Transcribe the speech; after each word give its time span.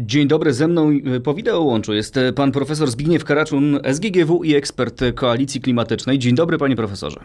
Dzień 0.00 0.28
dobry, 0.28 0.52
ze 0.52 0.68
mną 0.68 0.90
y, 1.16 1.20
po 1.20 1.34
wideo 1.34 1.60
łączu 1.60 1.94
jest 1.94 2.16
y, 2.16 2.32
pan 2.32 2.52
profesor 2.52 2.90
Zbigniew 2.90 3.24
Karaczun, 3.24 3.80
SGGW 3.92 4.44
i 4.44 4.54
ekspert 4.54 5.00
Koalicji 5.14 5.60
Klimatycznej. 5.60 6.18
Dzień 6.18 6.34
dobry, 6.34 6.58
panie 6.58 6.76
profesorze. 6.76 7.20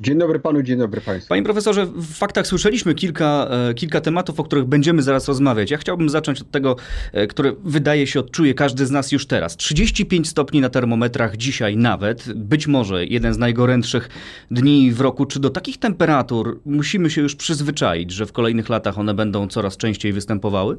Dzień 0.00 0.18
dobry 0.18 0.40
panu, 0.40 0.62
dzień 0.62 0.78
dobry 0.78 1.00
państwu. 1.00 1.28
Panie 1.28 1.42
profesorze, 1.42 1.86
w 1.86 2.14
faktach 2.14 2.46
słyszeliśmy 2.46 2.94
kilka, 2.94 3.48
kilka 3.74 4.00
tematów, 4.00 4.40
o 4.40 4.44
których 4.44 4.64
będziemy 4.64 5.02
zaraz 5.02 5.28
rozmawiać. 5.28 5.70
Ja 5.70 5.78
chciałbym 5.78 6.08
zacząć 6.08 6.40
od 6.40 6.50
tego, 6.50 6.76
które 7.28 7.52
wydaje 7.64 8.06
się 8.06 8.20
odczuje 8.20 8.54
każdy 8.54 8.86
z 8.86 8.90
nas 8.90 9.12
już 9.12 9.26
teraz. 9.26 9.56
35 9.56 10.28
stopni 10.28 10.60
na 10.60 10.68
termometrach 10.68 11.36
dzisiaj 11.36 11.76
nawet, 11.76 12.32
być 12.32 12.66
może 12.66 13.06
jeden 13.06 13.34
z 13.34 13.38
najgorętszych 13.38 14.08
dni 14.50 14.92
w 14.92 15.00
roku. 15.00 15.26
Czy 15.26 15.40
do 15.40 15.50
takich 15.50 15.78
temperatur 15.78 16.60
musimy 16.64 17.10
się 17.10 17.20
już 17.20 17.34
przyzwyczaić, 17.34 18.10
że 18.10 18.26
w 18.26 18.32
kolejnych 18.32 18.68
latach 18.68 18.98
one 18.98 19.14
będą 19.14 19.48
coraz 19.48 19.76
częściej 19.76 20.12
występowały? 20.12 20.78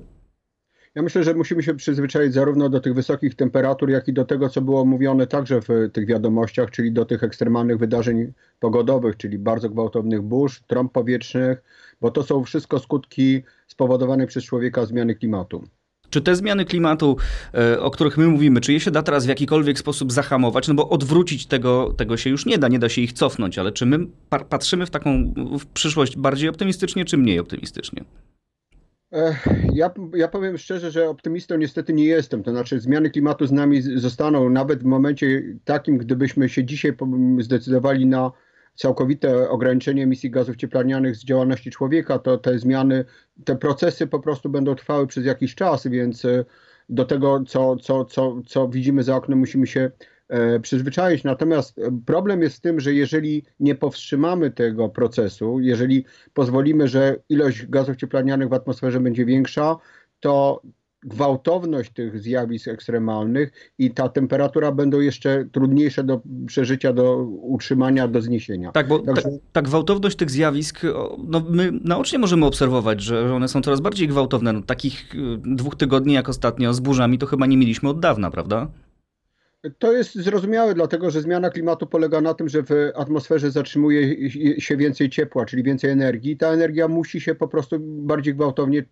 Ja 0.96 1.02
myślę, 1.02 1.24
że 1.24 1.34
musimy 1.34 1.64
się 1.64 1.74
przyzwyczaić 1.74 2.34
zarówno 2.34 2.70
do 2.70 2.80
tych 2.80 2.94
wysokich 2.94 3.36
temperatur, 3.36 3.90
jak 3.90 4.08
i 4.08 4.14
do 4.14 4.26
tego, 4.26 4.50
co 4.50 4.62
było 4.62 4.86
mówione 4.86 5.28
także 5.28 5.62
w 5.62 5.68
tych 5.94 6.06
wiadomościach, 6.06 6.72
czyli 6.72 6.92
do 6.92 7.06
tych 7.06 7.24
ekstremalnych 7.24 7.78
wydarzeń 7.78 8.34
pogodowych, 8.60 9.18
czyli 9.18 9.38
bardzo 9.38 9.70
gwałtownych 9.70 10.22
burz, 10.22 10.62
trąb 10.68 10.92
powietrznych, 10.92 11.64
bo 12.02 12.12
to 12.12 12.24
są 12.24 12.44
wszystko 12.44 12.80
skutki 12.80 13.44
spowodowane 13.68 14.28
przez 14.28 14.44
człowieka 14.44 14.86
zmiany 14.86 15.16
klimatu. 15.16 15.64
Czy 16.10 16.22
te 16.22 16.36
zmiany 16.36 16.66
klimatu, 16.66 17.18
e, 17.54 17.80
o 17.80 17.92
których 17.92 18.18
my 18.18 18.28
mówimy, 18.28 18.62
czy 18.62 18.74
je 18.74 18.80
się 18.80 18.92
da 18.92 19.04
teraz 19.04 19.26
w 19.26 19.30
jakikolwiek 19.30 19.80
sposób 19.80 20.12
zahamować? 20.12 20.68
No 20.68 20.74
bo 20.74 20.90
odwrócić 20.90 21.46
tego, 21.46 21.94
tego 21.98 22.18
się 22.18 22.30
już 22.30 22.46
nie 22.46 22.58
da, 22.58 22.68
nie 22.68 22.80
da 22.80 22.90
się 22.90 23.02
ich 23.02 23.14
cofnąć, 23.14 23.58
ale 23.58 23.72
czy 23.72 23.86
my 23.86 24.00
patrzymy 24.50 24.86
w 24.86 24.90
taką 24.90 25.34
w 25.60 25.66
przyszłość 25.66 26.18
bardziej 26.18 26.50
optymistycznie, 26.50 27.06
czy 27.06 27.18
mniej 27.18 27.40
optymistycznie? 27.40 28.04
Ja, 29.74 29.92
ja 30.16 30.28
powiem 30.28 30.58
szczerze, 30.58 30.92
że 30.92 31.10
optymistą 31.10 31.58
niestety 31.58 31.94
nie 31.94 32.06
jestem. 32.06 32.44
To 32.44 32.52
znaczy, 32.52 32.80
zmiany 32.80 33.10
klimatu 33.10 33.48
z 33.48 33.52
nami 33.52 33.82
zostaną 33.82 34.50
nawet 34.50 34.84
w 34.84 34.86
momencie 34.86 35.44
takim, 35.66 35.98
gdybyśmy 35.98 36.50
się 36.50 36.64
dzisiaj 36.64 36.94
zdecydowali 37.40 38.06
na 38.06 38.32
całkowite 38.76 39.50
ograniczenie 39.50 40.04
emisji 40.04 40.32
gazów 40.32 40.56
cieplarnianych 40.56 41.16
z 41.16 41.26
działalności 41.26 41.72
człowieka, 41.72 42.20
to 42.20 42.38
te 42.38 42.60
zmiany, 42.60 43.06
te 43.46 43.56
procesy 43.56 44.08
po 44.08 44.20
prostu 44.20 44.50
będą 44.50 44.76
trwały 44.76 45.08
przez 45.08 45.26
jakiś 45.26 45.56
czas, 45.56 45.88
więc 45.88 46.26
e, 46.26 46.46
do 46.90 47.06
tego, 47.06 47.44
co, 47.48 47.76
co, 47.76 48.06
co, 48.06 48.42
co 48.48 48.68
widzimy 48.68 49.04
za 49.04 49.16
oknem, 49.16 49.40
musimy 49.40 49.68
się 49.68 49.92
przyzwyczaić. 50.62 51.24
Natomiast 51.24 51.80
problem 52.06 52.42
jest 52.42 52.58
w 52.58 52.62
tym, 52.62 52.80
że 52.80 52.94
jeżeli 52.94 53.44
nie 53.60 53.76
powstrzymamy 53.76 54.52
tego 54.52 54.90
procesu, 54.90 55.60
jeżeli 55.60 56.06
pozwolimy, 56.34 56.88
że 56.88 57.16
ilość 57.30 57.66
gazów 57.66 57.96
cieplarnianych 57.96 58.50
w 58.50 58.54
atmosferze 58.54 59.00
będzie 59.00 59.26
większa, 59.26 59.78
to 60.20 60.62
gwałtowność 61.06 61.92
tych 61.92 62.20
zjawisk 62.20 62.68
ekstremalnych 62.68 63.52
i 63.78 63.92
ta 63.92 64.10
temperatura 64.10 64.72
będą 64.72 65.00
jeszcze 65.00 65.46
trudniejsze 65.52 66.04
do 66.04 66.22
przeżycia, 66.48 66.94
do 66.94 67.18
utrzymania, 67.26 68.08
do 68.08 68.22
zniesienia. 68.22 68.72
Tak, 68.72 68.88
bo 68.88 69.00
Także... 69.00 69.22
ta, 69.22 69.30
ta, 69.52 69.62
gwałtowność 69.62 70.18
tych 70.18 70.32
zjawisk, 70.32 70.82
no 71.28 71.42
my 71.50 71.72
naocznie 71.84 72.20
możemy 72.20 72.46
obserwować, 72.46 73.02
że 73.02 73.34
one 73.34 73.48
są 73.48 73.62
coraz 73.62 73.82
bardziej 73.82 74.08
gwałtowne. 74.08 74.54
No, 74.54 74.62
takich 74.62 75.16
y, 75.16 75.18
dwóch 75.56 75.76
tygodni 75.76 76.14
jak 76.14 76.30
ostatnio 76.30 76.74
z 76.74 76.80
burzami 76.80 77.18
to 77.18 77.26
chyba 77.26 77.46
nie 77.46 77.58
mieliśmy 77.58 77.90
od 77.90 78.00
dawna, 78.00 78.32
prawda? 78.32 78.68
To 79.80 79.94
jest 79.94 80.16
zrozumiałe, 80.16 80.74
dlatego 80.74 81.12
że 81.12 81.22
zmiana 81.22 81.50
klimatu 81.50 81.88
polega 81.88 82.22
na 82.22 82.34
tym, 82.34 82.50
że 82.50 82.64
w 82.64 82.92
atmosferze 82.96 83.52
zatrzymuje 83.52 84.30
się 84.62 84.78
więcej 84.78 85.10
ciepła, 85.10 85.46
czyli 85.46 85.64
więcej 85.64 85.92
energii. 85.92 86.38
Ta 86.38 86.48
energia 86.48 86.88
musi 86.88 87.22
się 87.22 87.36
po 87.36 87.48
prostu 87.48 87.80
bardziej 87.80 88.36
gwałtownie 88.36 88.84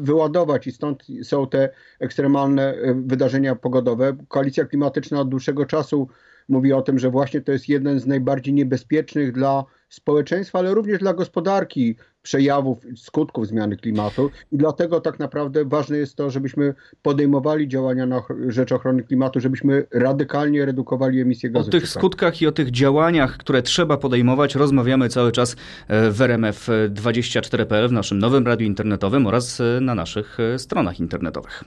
wyładować 0.00 0.66
i 0.66 0.72
stąd 0.72 1.06
są 1.22 1.46
te 1.46 1.68
ekstremalne 2.00 2.74
e, 2.74 2.94
wydarzenia 3.06 3.54
pogodowe. 3.54 4.16
Koalicja 4.28 4.64
klimatyczna 4.64 5.20
od 5.20 5.28
dłuższego 5.28 5.66
czasu 5.66 6.08
mówi 6.48 6.72
o 6.72 6.82
tym, 6.82 6.98
że 6.98 7.10
właśnie 7.10 7.40
to 7.40 7.52
jest 7.52 7.68
jeden 7.68 8.00
z 8.00 8.06
najbardziej 8.06 8.54
niebezpiecznych 8.54 9.32
dla 9.32 9.64
społeczeństwa, 9.94 10.58
ale 10.58 10.74
również 10.74 10.98
dla 10.98 11.14
gospodarki 11.14 11.96
przejawów, 12.22 12.78
skutków 12.96 13.46
zmiany 13.46 13.76
klimatu 13.76 14.30
i 14.52 14.56
dlatego 14.56 15.00
tak 15.00 15.18
naprawdę 15.18 15.64
ważne 15.64 15.96
jest 15.96 16.16
to, 16.16 16.30
żebyśmy 16.30 16.74
podejmowali 17.02 17.68
działania 17.68 18.06
na 18.06 18.22
rzecz 18.48 18.72
ochrony 18.72 19.02
klimatu, 19.02 19.40
żebyśmy 19.40 19.86
radykalnie 19.90 20.64
redukowali 20.64 21.20
emisję 21.20 21.50
gazów. 21.50 21.68
O 21.68 21.70
tych 21.70 21.88
skutkach 21.88 22.42
i 22.42 22.46
o 22.46 22.52
tych 22.52 22.70
działaniach, 22.70 23.36
które 23.36 23.62
trzeba 23.62 23.96
podejmować 23.96 24.54
rozmawiamy 24.54 25.08
cały 25.08 25.32
czas 25.32 25.56
e, 25.88 26.10
w 26.10 26.18
RMF24.pl, 26.18 27.88
w 27.88 27.92
naszym 27.92 28.18
nowym 28.18 28.46
radiu 28.46 28.66
internetowym 28.66 29.26
oraz 29.26 29.60
e, 29.60 29.80
na 29.80 29.94
naszych 29.94 30.40
e, 30.40 30.58
stronach 30.58 31.00
internetowych. 31.00 31.64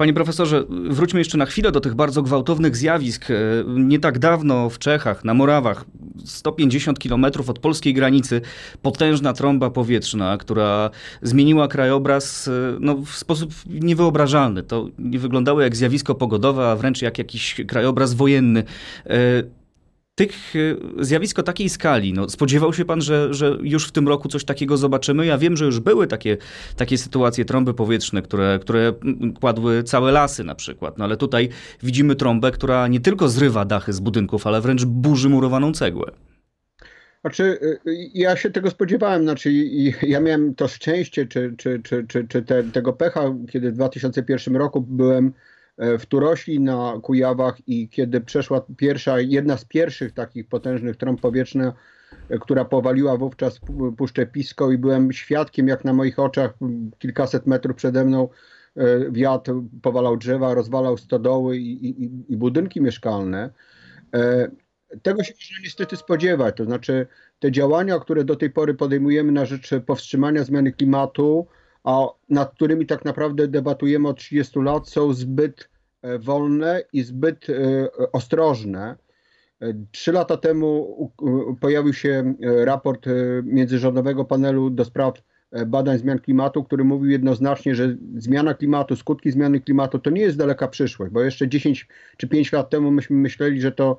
Panie 0.00 0.14
profesorze, 0.14 0.64
wróćmy 0.68 1.20
jeszcze 1.20 1.38
na 1.38 1.46
chwilę 1.46 1.72
do 1.72 1.80
tych 1.80 1.94
bardzo 1.94 2.22
gwałtownych 2.22 2.76
zjawisk. 2.76 3.30
E, 3.30 3.34
nie 3.66 3.98
tak 3.98 4.18
dawno 4.18 4.70
w 4.70 4.78
Czechach, 4.78 5.24
na 5.24 5.34
Morawach, 5.34 5.84
150 6.24 6.98
kilometrów 6.98 7.50
od 7.50 7.58
polskiej 7.58 7.94
granicy, 7.94 8.40
potężna 8.82 9.32
trąba 9.32 9.70
powietrzna, 9.70 10.36
która 10.36 10.90
zmieniła 11.22 11.68
krajobraz 11.68 12.48
e, 12.48 12.76
no, 12.80 12.96
w 12.96 13.10
sposób 13.10 13.52
niewyobrażalny. 13.66 14.62
To 14.62 14.88
nie 14.98 15.18
wyglądało 15.18 15.60
jak 15.60 15.76
zjawisko 15.76 16.14
pogodowe, 16.14 16.70
a 16.70 16.76
wręcz 16.76 17.02
jak 17.02 17.18
jakiś 17.18 17.60
krajobraz 17.68 18.14
wojenny. 18.14 18.64
Tych 20.14 20.56
e, 20.56 21.04
zjawisk 21.04 21.38
o 21.38 21.42
takiej 21.42 21.68
skali, 21.68 22.12
no, 22.12 22.28
spodziewał 22.28 22.72
się 22.72 22.84
pan, 22.84 23.00
że, 23.00 23.34
że 23.34 23.58
już 23.62 23.88
w 23.88 23.92
tym 23.92 24.08
roku 24.08 24.28
coś 24.28 24.44
takiego 24.44 24.76
zobaczymy? 24.76 25.26
Ja 25.26 25.38
wiem, 25.38 25.56
że 25.56 25.64
już 25.64 25.80
były 25.80 26.06
takie, 26.06 26.36
takie 26.76 26.98
sytuacje, 26.98 27.44
trąby 27.44 27.74
powietrzne, 27.74 28.22
które, 28.22 28.58
które 28.62 28.92
kładły 29.40 29.82
całe 29.82 30.12
lasy 30.12 30.44
na 30.44 30.54
przykład, 30.54 30.98
no 30.98 31.04
ale 31.04 31.16
tutaj 31.16 31.48
widzimy 31.82 32.16
trąbę, 32.16 32.50
która 32.50 32.88
nie 32.88 33.00
tylko 33.00 33.28
zrywa 33.28 33.64
dachy 33.64 33.92
z 33.92 34.00
budynków, 34.00 34.46
ale 34.46 34.60
wręcz 34.60 34.84
burzy 34.84 35.28
murowaną 35.28 35.72
cegłę. 35.72 36.12
Znaczy, 37.20 37.58
y, 37.86 38.10
ja 38.14 38.36
się 38.36 38.50
tego 38.50 38.70
spodziewałem, 38.70 39.22
znaczy 39.22 39.52
ja 40.02 40.20
miałem 40.20 40.54
to 40.54 40.68
szczęście, 40.68 41.26
czy, 41.26 41.54
czy, 41.58 41.80
czy, 41.84 42.06
czy, 42.08 42.26
czy 42.28 42.42
te, 42.42 42.62
tego 42.64 42.92
pecha, 42.92 43.34
kiedy 43.52 43.70
w 43.70 43.74
2001 43.74 44.56
roku 44.56 44.80
byłem 44.80 45.32
w 45.98 46.06
Turośli 46.06 46.60
na 46.60 47.00
Kujawach 47.02 47.68
i 47.68 47.88
kiedy 47.88 48.20
przeszła 48.20 48.66
pierwsza, 48.76 49.20
jedna 49.20 49.56
z 49.56 49.64
pierwszych 49.64 50.12
takich 50.12 50.48
potężnych 50.48 50.96
trąb 50.96 51.20
powietrznych, 51.20 51.74
e, 52.28 52.38
która 52.38 52.64
powaliła 52.64 53.16
wówczas 53.16 53.60
Puszczę 53.96 54.26
Pisko 54.26 54.70
i 54.72 54.78
byłem 54.78 55.12
świadkiem, 55.12 55.68
jak 55.68 55.84
na 55.84 55.92
moich 55.92 56.18
oczach 56.18 56.54
kilkaset 56.98 57.46
metrów 57.46 57.76
przede 57.76 58.04
mną 58.04 58.28
e, 58.76 59.10
wiatr 59.10 59.52
powalał 59.82 60.16
drzewa, 60.16 60.54
rozwalał 60.54 60.96
stodoły 60.96 61.56
i, 61.56 61.88
i, 61.90 62.10
i 62.32 62.36
budynki 62.36 62.80
mieszkalne. 62.80 63.50
Tego 65.02 65.24
się 65.24 65.32
można 65.32 65.64
niestety 65.64 65.96
spodziewać. 65.96 66.56
To 66.56 66.64
znaczy, 66.64 67.06
te 67.38 67.52
działania, 67.52 67.98
które 67.98 68.24
do 68.24 68.36
tej 68.36 68.50
pory 68.50 68.74
podejmujemy 68.74 69.32
na 69.32 69.44
rzecz 69.44 69.70
powstrzymania 69.86 70.44
zmiany 70.44 70.72
klimatu, 70.72 71.46
a 71.84 72.06
nad 72.28 72.54
którymi 72.54 72.86
tak 72.86 73.04
naprawdę 73.04 73.48
debatujemy 73.48 74.08
od 74.08 74.18
30 74.18 74.58
lat, 74.58 74.88
są 74.88 75.12
zbyt 75.12 75.68
e, 76.02 76.18
wolne 76.18 76.82
i 76.92 77.02
zbyt 77.02 77.50
e, 77.50 77.88
ostrożne. 78.12 78.96
E, 79.60 79.74
trzy 79.90 80.12
lata 80.12 80.36
temu 80.36 81.10
pojawił 81.60 81.92
się 81.92 82.34
raport 82.64 83.06
międzyrządowego 83.42 84.24
panelu 84.24 84.70
do 84.70 84.84
spraw 84.84 85.14
badań 85.66 85.98
zmian 85.98 86.18
klimatu, 86.18 86.64
który 86.64 86.84
mówił 86.84 87.10
jednoznacznie, 87.10 87.74
że 87.74 87.96
zmiana 88.16 88.54
klimatu, 88.54 88.96
skutki 88.96 89.30
zmiany 89.30 89.60
klimatu 89.60 89.98
to 89.98 90.10
nie 90.10 90.20
jest 90.20 90.38
daleka 90.38 90.68
przyszłość, 90.68 91.12
bo 91.12 91.22
jeszcze 91.22 91.48
10 91.48 91.88
czy 92.16 92.28
5 92.28 92.52
lat 92.52 92.70
temu 92.70 92.90
myśmy 92.90 93.16
myśleli, 93.16 93.60
że 93.60 93.72
to, 93.72 93.98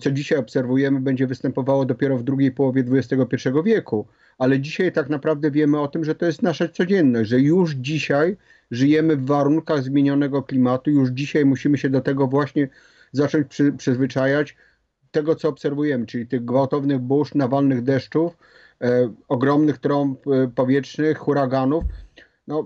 co 0.00 0.10
dzisiaj 0.10 0.38
obserwujemy, 0.38 1.00
będzie 1.00 1.26
występowało 1.26 1.84
dopiero 1.84 2.18
w 2.18 2.22
drugiej 2.22 2.52
połowie 2.52 2.84
XXI 2.90 3.48
wieku 3.64 4.06
ale 4.38 4.60
dzisiaj 4.60 4.92
tak 4.92 5.08
naprawdę 5.08 5.50
wiemy 5.50 5.80
o 5.80 5.88
tym, 5.88 6.04
że 6.04 6.14
to 6.14 6.26
jest 6.26 6.42
nasza 6.42 6.68
codzienność, 6.68 7.30
że 7.30 7.40
już 7.40 7.74
dzisiaj 7.74 8.36
żyjemy 8.70 9.16
w 9.16 9.26
warunkach 9.26 9.82
zmienionego 9.82 10.42
klimatu, 10.42 10.90
już 10.90 11.10
dzisiaj 11.10 11.44
musimy 11.44 11.78
się 11.78 11.90
do 11.90 12.00
tego 12.00 12.26
właśnie 12.26 12.68
zacząć 13.12 13.48
przy, 13.48 13.72
przyzwyczajać, 13.72 14.56
tego 15.10 15.34
co 15.34 15.48
obserwujemy, 15.48 16.06
czyli 16.06 16.26
tych 16.26 16.44
gwałtownych 16.44 16.98
burz, 16.98 17.34
nawalnych 17.34 17.82
deszczów, 17.82 18.36
e, 18.80 19.12
ogromnych 19.28 19.78
trąb 19.78 20.26
e, 20.26 20.48
powietrznych, 20.48 21.18
huraganów. 21.18 21.84
No, 22.46 22.64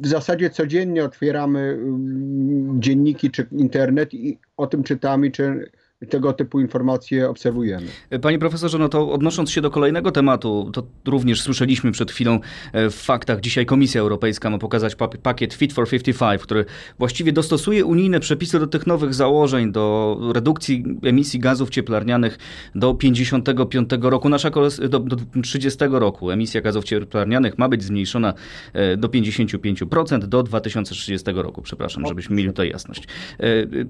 w 0.00 0.06
zasadzie 0.06 0.50
codziennie 0.50 1.04
otwieramy 1.04 1.60
mm, 1.60 2.82
dzienniki 2.82 3.30
czy 3.30 3.46
internet 3.52 4.14
i 4.14 4.38
o 4.56 4.66
tym 4.66 4.82
czytamy, 4.82 5.30
czy 5.30 5.70
tego 6.06 6.32
typu 6.32 6.60
informacje 6.60 7.30
obserwujemy. 7.30 7.86
Panie 8.22 8.38
profesorze, 8.38 8.78
no 8.78 8.88
to 8.88 9.12
odnosząc 9.12 9.50
się 9.50 9.60
do 9.60 9.70
kolejnego 9.70 10.10
tematu, 10.10 10.70
to 10.72 10.86
również 11.06 11.42
słyszeliśmy 11.42 11.92
przed 11.92 12.10
chwilą 12.10 12.40
e, 12.72 12.90
w 12.90 12.94
faktach. 12.94 13.40
Dzisiaj 13.40 13.66
Komisja 13.66 14.00
Europejska 14.00 14.50
ma 14.50 14.58
pokazać 14.58 14.96
pakiet 15.22 15.54
Fit 15.54 15.72
for 15.72 15.88
55, 15.88 16.42
który 16.42 16.64
właściwie 16.98 17.32
dostosuje 17.32 17.84
unijne 17.84 18.20
przepisy 18.20 18.60
do 18.60 18.66
tych 18.66 18.86
nowych 18.86 19.14
założeń, 19.14 19.72
do 19.72 20.18
redukcji 20.32 20.84
emisji 21.02 21.40
gazów 21.40 21.70
cieplarnianych 21.70 22.38
do 22.74 22.94
55 22.94 23.90
roku. 24.00 24.28
Nasza 24.28 24.50
do, 24.88 24.98
do 24.98 25.16
30 25.42 25.78
roku 25.90 26.30
emisja 26.30 26.60
gazów 26.60 26.84
cieplarnianych 26.84 27.58
ma 27.58 27.68
być 27.68 27.84
zmniejszona 27.84 28.34
e, 28.72 28.96
do 28.96 29.08
55% 29.08 30.18
do 30.18 30.42
2030 30.42 31.26
roku. 31.34 31.62
Przepraszam, 31.62 32.06
żebyśmy 32.06 32.36
mieli 32.36 32.48
tutaj 32.48 32.70
jasność. 32.70 33.04
E, 33.40 33.44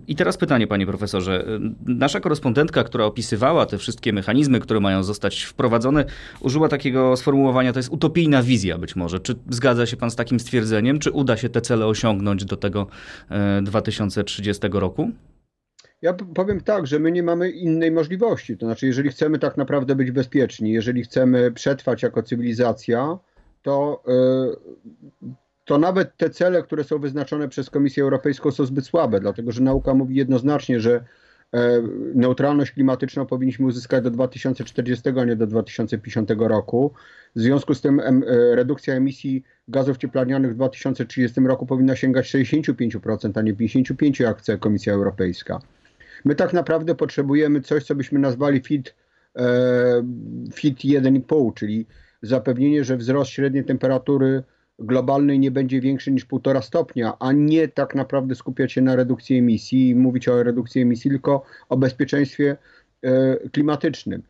I 0.09 0.17
teraz 0.17 0.37
pytanie, 0.37 0.67
panie 0.67 0.87
profesorze 0.87 1.45
nasza 1.99 2.21
korespondentka, 2.21 2.85
która 2.85 3.05
opisywała 3.05 3.67
te 3.67 3.79
wszystkie 3.79 4.13
mechanizmy, 4.13 4.61
które 4.61 4.81
mają 4.81 5.03
zostać 5.03 5.43
wprowadzone, 5.43 6.05
użyła 6.41 6.69
takiego 6.69 7.17
sformułowania, 7.17 7.73
to 7.73 7.79
jest 7.79 7.89
utopijna 7.89 8.43
wizja 8.43 8.79
być 8.79 8.97
może. 8.97 9.21
Czy 9.21 9.35
zgadza 9.51 9.87
się 9.87 9.97
pan 9.97 10.11
z 10.11 10.17
takim 10.17 10.41
stwierdzeniem? 10.41 10.99
Czy 10.99 11.11
uda 11.11 11.37
się 11.37 11.49
te 11.49 11.61
cele 11.61 11.87
osiągnąć 11.87 12.45
do 12.45 12.57
tego 12.57 12.87
2030 13.63 14.67
e, 14.67 14.71
roku? 14.73 15.11
Ja 16.03 16.13
powiem 16.13 16.61
tak, 16.61 16.87
że 16.87 16.99
my 16.99 17.13
nie 17.13 17.23
mamy 17.23 17.51
innej 17.51 17.91
możliwości. 17.91 18.57
To 18.57 18.67
znaczy, 18.67 18.87
jeżeli 18.87 19.11
chcemy 19.11 19.39
tak 19.39 19.57
naprawdę 19.57 19.95
być 19.97 20.11
bezpieczni, 20.11 20.73
jeżeli 20.73 21.03
chcemy 21.03 21.53
przetrwać 21.53 22.03
jako 22.03 22.23
cywilizacja, 22.23 23.19
to, 23.63 24.03
e, 24.09 25.33
to 25.65 25.79
nawet 25.79 26.17
te 26.17 26.31
cele, 26.31 26.63
które 26.63 26.85
są 26.85 26.99
wyznaczone 26.99 27.49
przez 27.49 27.71
Komisję 27.71 28.03
Europejską, 28.03 28.51
są 28.51 28.65
zbyt 28.65 28.87
słabe, 28.87 29.21
dlatego 29.21 29.53
że 29.53 29.63
nauka 29.63 29.95
mówi 29.95 30.17
jednoznacznie, 30.17 30.81
że 30.81 31.05
neutralność 32.15 32.73
klimatyczną 32.73 33.27
powinniśmy 33.27 33.67
uzyskać 33.67 34.05
do 34.05 34.11
2040, 34.11 35.09
a 35.21 35.25
nie 35.25 35.37
do 35.37 35.47
2050 35.47 36.31
roku. 36.39 36.93
W 37.37 37.41
związku 37.41 37.75
z 37.75 37.81
tym 37.81 38.01
e, 38.01 38.13
redukcja 38.55 38.95
emisji 38.95 39.45
gazów 39.69 39.99
cieplarnianych 39.99 40.53
w 40.53 40.55
2030 40.55 41.41
roku 41.41 41.67
powinna 41.67 41.97
sięgać 41.97 42.35
65%, 42.35 43.39
a 43.39 43.43
nie 43.43 43.55
55%, 43.55 44.23
jak 44.23 44.39
chce 44.39 44.59
Komisja 44.59 44.93
Europejska. 44.93 45.61
My 46.25 46.35
tak 46.35 46.53
naprawdę 46.53 46.95
potrzebujemy 46.95 47.61
coś, 47.61 47.85
co 47.85 47.95
byśmy 47.95 48.19
nazwali 48.19 48.61
fit, 48.61 48.95
e, 49.37 50.03
fit 50.55 50.79
1,5, 50.79 51.55
czyli 51.55 51.87
zapewnienie, 52.23 52.85
że 52.85 52.97
wzrost 52.97 53.31
średniej 53.31 53.65
temperatury 53.65 54.43
globalnej 54.79 55.39
nie 55.39 55.51
będzie 55.51 55.81
większy 55.81 56.13
niż 56.13 56.27
1,5 56.27 56.63
stopnia, 56.63 57.17
a 57.19 57.33
nie 57.33 57.69
tak 57.69 57.95
naprawdę 57.95 58.35
skupiać 58.35 58.73
się 58.73 58.81
na 58.81 58.97
redukcji 58.97 59.39
emisji 59.39 59.89
i 59.89 59.95
mówić 59.95 60.29
o 60.29 60.43
redukcji 60.43 60.83
emisji, 60.83 61.11
tylko 61.11 61.43
o 61.69 61.77
bezpieczeństwie 61.77 62.57
e, 63.03 63.37
klimatycznym. 63.37 64.23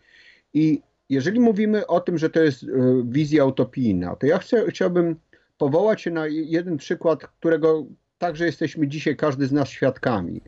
I 0.55 0.83
jeżeli 1.09 1.41
mówimy 1.41 1.87
o 1.87 2.01
tym, 2.01 2.19
że 2.19 2.31
to 2.31 2.43
jest 2.43 2.63
e, 2.63 2.67
wizja 3.05 3.45
utopijna, 3.45 4.17
to 4.17 4.27
ja 4.27 4.39
chcę, 4.39 4.71
chciałbym 4.71 5.17
powołać 5.59 6.03
się 6.03 6.11
na 6.11 6.27
jeden 6.27 6.77
przykład, 6.77 7.27
którego 7.27 7.87
także 8.19 8.47
jesteśmy 8.47 8.89
dzisiaj 8.89 9.17
każdy 9.17 9.47
z 9.47 9.53
nas 9.53 9.69
świadkami. 9.69 10.41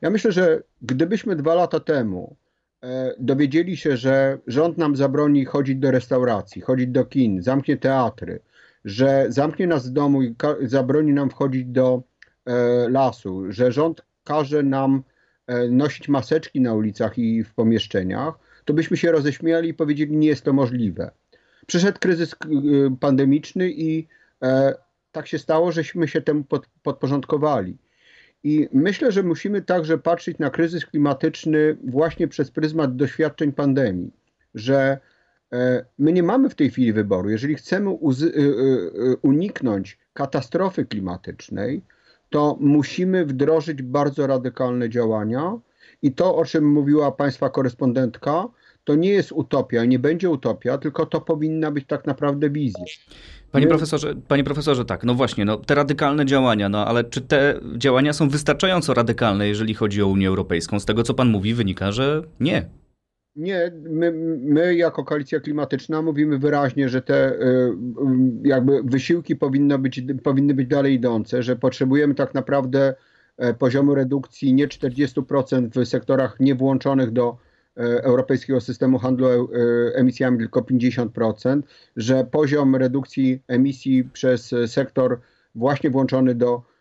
Ja 0.00 0.10
myślę, 0.10 0.32
że 0.32 0.62
gdybyśmy 0.82 1.36
dwa 1.36 1.54
lata 1.54 1.80
temu 1.80 2.36
e, 2.82 3.14
dowiedzieli 3.18 3.76
się, 3.76 3.96
że 3.96 4.38
rząd 4.46 4.78
nam 4.78 4.96
zabroni 4.96 5.44
chodzić 5.44 5.76
do 5.76 5.90
restauracji, 5.90 6.62
chodzić 6.62 6.86
do 6.86 7.04
kin, 7.04 7.42
zamknie 7.42 7.76
teatry, 7.76 8.40
że 8.86 9.26
zamknie 9.28 9.66
nas 9.66 9.88
w 9.88 9.92
domu 9.92 10.22
i 10.22 10.34
zabroni 10.62 11.12
nam 11.12 11.30
wchodzić 11.30 11.64
do 11.64 12.02
e, 12.44 12.52
lasu, 12.88 13.52
że 13.52 13.72
rząd 13.72 14.02
każe 14.24 14.62
nam 14.62 15.02
e, 15.46 15.68
nosić 15.68 16.08
maseczki 16.08 16.60
na 16.60 16.74
ulicach 16.74 17.18
i 17.18 17.44
w 17.44 17.54
pomieszczeniach, 17.54 18.34
to 18.64 18.74
byśmy 18.74 18.96
się 18.96 19.12
roześmiali 19.12 19.68
i 19.68 19.74
powiedzieli, 19.74 20.16
nie 20.16 20.28
jest 20.28 20.44
to 20.44 20.52
możliwe. 20.52 21.10
Przyszedł 21.66 21.98
kryzys 21.98 22.32
e, 22.32 22.36
pandemiczny 23.00 23.70
i 23.70 24.06
tak 25.12 25.26
się 25.26 25.38
stało, 25.38 25.72
żeśmy 25.72 26.08
się 26.08 26.20
temu 26.20 26.44
podporządkowali. 26.82 27.76
I 28.44 28.68
myślę, 28.72 29.12
że 29.12 29.22
musimy 29.22 29.62
także 29.62 29.98
patrzeć 29.98 30.38
na 30.38 30.50
kryzys 30.50 30.86
klimatyczny 30.86 31.76
właśnie 31.84 32.28
przez 32.28 32.50
pryzmat 32.50 32.96
doświadczeń 32.96 33.52
pandemii, 33.52 34.10
że 34.54 34.98
E, 34.98 35.15
my 35.98 36.12
nie 36.12 36.22
mamy 36.22 36.48
w 36.48 36.54
tej 36.54 36.70
chwili 36.70 36.92
wyboru. 36.92 37.30
Jeżeli 37.30 37.54
chcemy 37.54 37.90
y, 37.90 38.24
y, 38.24 38.40
y, 38.40 39.16
uniknąć 39.22 39.98
katastrofy 40.12 40.84
klimatycznej, 40.84 41.82
to 42.30 42.56
musimy 42.60 43.26
wdrożyć 43.26 43.82
bardzo 43.82 44.26
radykalne 44.26 44.90
działania. 44.90 45.58
I 46.02 46.12
to, 46.12 46.36
o 46.36 46.44
czym 46.44 46.72
mówiła 46.72 47.12
Państwa 47.12 47.50
korespondentka, 47.50 48.48
to 48.84 48.94
nie 48.94 49.10
jest 49.10 49.32
utopia, 49.32 49.84
nie 49.84 49.98
będzie 49.98 50.30
utopia, 50.30 50.78
tylko 50.78 51.06
to 51.06 51.20
powinna 51.20 51.70
być 51.70 51.86
tak 51.86 52.06
naprawdę 52.06 52.50
wizja. 52.50 52.84
Panie 53.52 53.66
profesorze, 53.66 54.14
panie 54.28 54.44
profesorze, 54.44 54.84
tak, 54.84 55.04
no 55.04 55.14
właśnie, 55.14 55.44
no, 55.44 55.56
te 55.56 55.74
radykalne 55.74 56.26
działania, 56.26 56.68
no 56.68 56.86
ale 56.86 57.04
czy 57.04 57.20
te 57.20 57.60
działania 57.76 58.12
są 58.12 58.28
wystarczająco 58.28 58.94
radykalne, 58.94 59.48
jeżeli 59.48 59.74
chodzi 59.74 60.02
o 60.02 60.06
Unię 60.06 60.28
Europejską? 60.28 60.80
Z 60.80 60.84
tego, 60.84 61.02
co 61.02 61.14
pan 61.14 61.28
mówi, 61.28 61.54
wynika, 61.54 61.92
że 61.92 62.22
nie. 62.40 62.68
Nie, 63.36 63.72
my, 63.82 64.12
my 64.38 64.74
jako 64.74 65.04
koalicja 65.04 65.40
klimatyczna 65.40 66.02
mówimy 66.02 66.38
wyraźnie, 66.38 66.88
że 66.88 67.02
te 67.02 67.32
y, 67.32 67.36
y, 67.36 67.74
jakby 68.42 68.82
wysiłki 68.82 69.36
powinny 69.36 69.78
być, 69.78 70.02
powinny 70.22 70.54
być 70.54 70.68
dalej 70.68 70.94
idące, 70.94 71.42
że 71.42 71.56
potrzebujemy 71.56 72.14
tak 72.14 72.34
naprawdę 72.34 72.94
e, 73.36 73.54
poziomu 73.54 73.94
redukcji 73.94 74.54
nie 74.54 74.68
40% 74.68 75.68
w 75.84 75.88
sektorach 75.88 76.40
niewłączonych 76.40 77.10
do 77.10 77.36
e, 77.76 77.80
europejskiego 78.04 78.60
systemu 78.60 78.98
handlu 78.98 79.28
e, 79.28 79.46
emisjami, 79.94 80.38
tylko 80.38 80.60
50%, 80.60 81.62
że 81.96 82.24
poziom 82.24 82.76
redukcji 82.76 83.42
emisji 83.48 84.04
przez 84.04 84.54
sektor 84.66 85.20
właśnie 85.54 85.90
włączony 85.90 86.34
do 86.34 86.75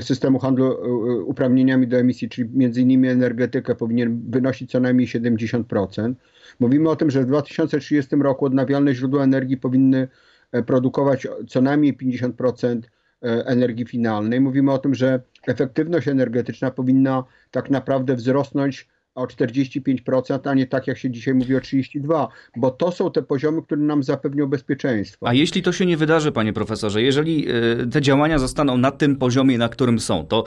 systemu 0.00 0.38
handlu 0.38 0.64
e, 0.66 0.68
e, 0.68 1.20
uprawnieniami 1.20 1.86
do 1.86 1.96
emisji, 1.96 2.28
czyli 2.28 2.50
między 2.54 2.80
innymi 2.80 3.08
energetykę, 3.08 3.74
powinien 3.74 4.30
wynosić 4.30 4.70
co 4.70 4.80
najmniej 4.80 5.06
70%. 5.06 6.14
Mówimy 6.60 6.90
o 6.90 6.96
tym, 6.96 7.10
że 7.10 7.22
w 7.22 7.26
2030 7.26 8.16
roku 8.16 8.44
odnawialne 8.44 8.94
źródła 8.94 9.24
energii 9.24 9.56
powinny 9.56 10.08
e, 10.52 10.62
produkować 10.62 11.26
co 11.48 11.60
najmniej 11.60 11.96
50% 11.96 12.80
energii 13.22 13.86
finalnej. 13.86 14.40
Mówimy 14.40 14.72
o 14.72 14.78
tym, 14.78 14.94
że 14.94 15.22
efektywność 15.46 16.08
energetyczna 16.08 16.70
powinna 16.70 17.24
tak 17.50 17.70
naprawdę 17.70 18.16
wzrosnąć 18.16 18.88
o 19.18 19.26
45%, 19.26 20.50
a 20.50 20.54
nie 20.54 20.66
tak 20.66 20.86
jak 20.86 20.98
się 20.98 21.10
dzisiaj 21.10 21.34
mówi 21.34 21.56
o 21.56 21.58
32%, 21.58 22.28
bo 22.56 22.70
to 22.70 22.92
są 22.92 23.10
te 23.10 23.22
poziomy, 23.22 23.62
które 23.62 23.80
nam 23.80 24.02
zapewnią 24.02 24.46
bezpieczeństwo. 24.46 25.28
A 25.28 25.34
jeśli 25.34 25.62
to 25.62 25.72
się 25.72 25.86
nie 25.86 25.96
wydarzy, 25.96 26.32
panie 26.32 26.52
profesorze, 26.52 27.02
jeżeli 27.02 27.46
e, 27.48 27.52
te 27.86 28.00
działania 28.00 28.38
zostaną 28.38 28.78
na 28.78 28.90
tym 28.90 29.16
poziomie, 29.16 29.58
na 29.58 29.68
którym 29.68 30.00
są, 30.00 30.26
to 30.26 30.44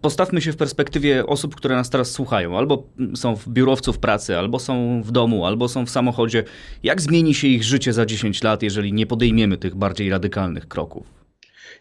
postawmy 0.00 0.40
się 0.40 0.52
w 0.52 0.56
perspektywie 0.56 1.26
osób, 1.26 1.54
które 1.54 1.76
nas 1.76 1.90
teraz 1.90 2.10
słuchają, 2.10 2.58
albo 2.58 2.88
są 3.14 3.36
w 3.36 3.48
biurowców 3.48 3.98
pracy, 3.98 4.38
albo 4.38 4.58
są 4.58 5.02
w 5.02 5.10
domu, 5.12 5.46
albo 5.46 5.68
są 5.68 5.86
w 5.86 5.90
samochodzie. 5.90 6.44
Jak 6.82 7.00
zmieni 7.00 7.34
się 7.34 7.48
ich 7.48 7.64
życie 7.64 7.92
za 7.92 8.06
10 8.06 8.42
lat, 8.42 8.62
jeżeli 8.62 8.92
nie 8.92 9.06
podejmiemy 9.06 9.56
tych 9.56 9.74
bardziej 9.74 10.10
radykalnych 10.10 10.68
kroków? 10.68 11.19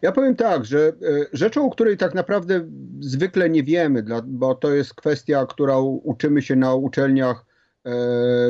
Ja 0.02 0.12
powiem 0.12 0.36
tak, 0.36 0.66
że 0.66 0.88
e, 0.88 0.94
rzeczą, 1.34 1.66
o 1.66 1.70
której 1.70 1.98
tak 1.98 2.14
naprawdę 2.14 2.70
zwykle 3.00 3.50
nie 3.50 3.64
wiemy, 3.64 4.04
bo 4.26 4.56
to 4.56 4.74
jest 4.74 4.94
kwestia, 4.94 5.46
którą 5.46 5.84
uczymy 6.04 6.42
się 6.42 6.56
na 6.56 6.74
uczelniach 6.74 7.46
e, 7.86 7.92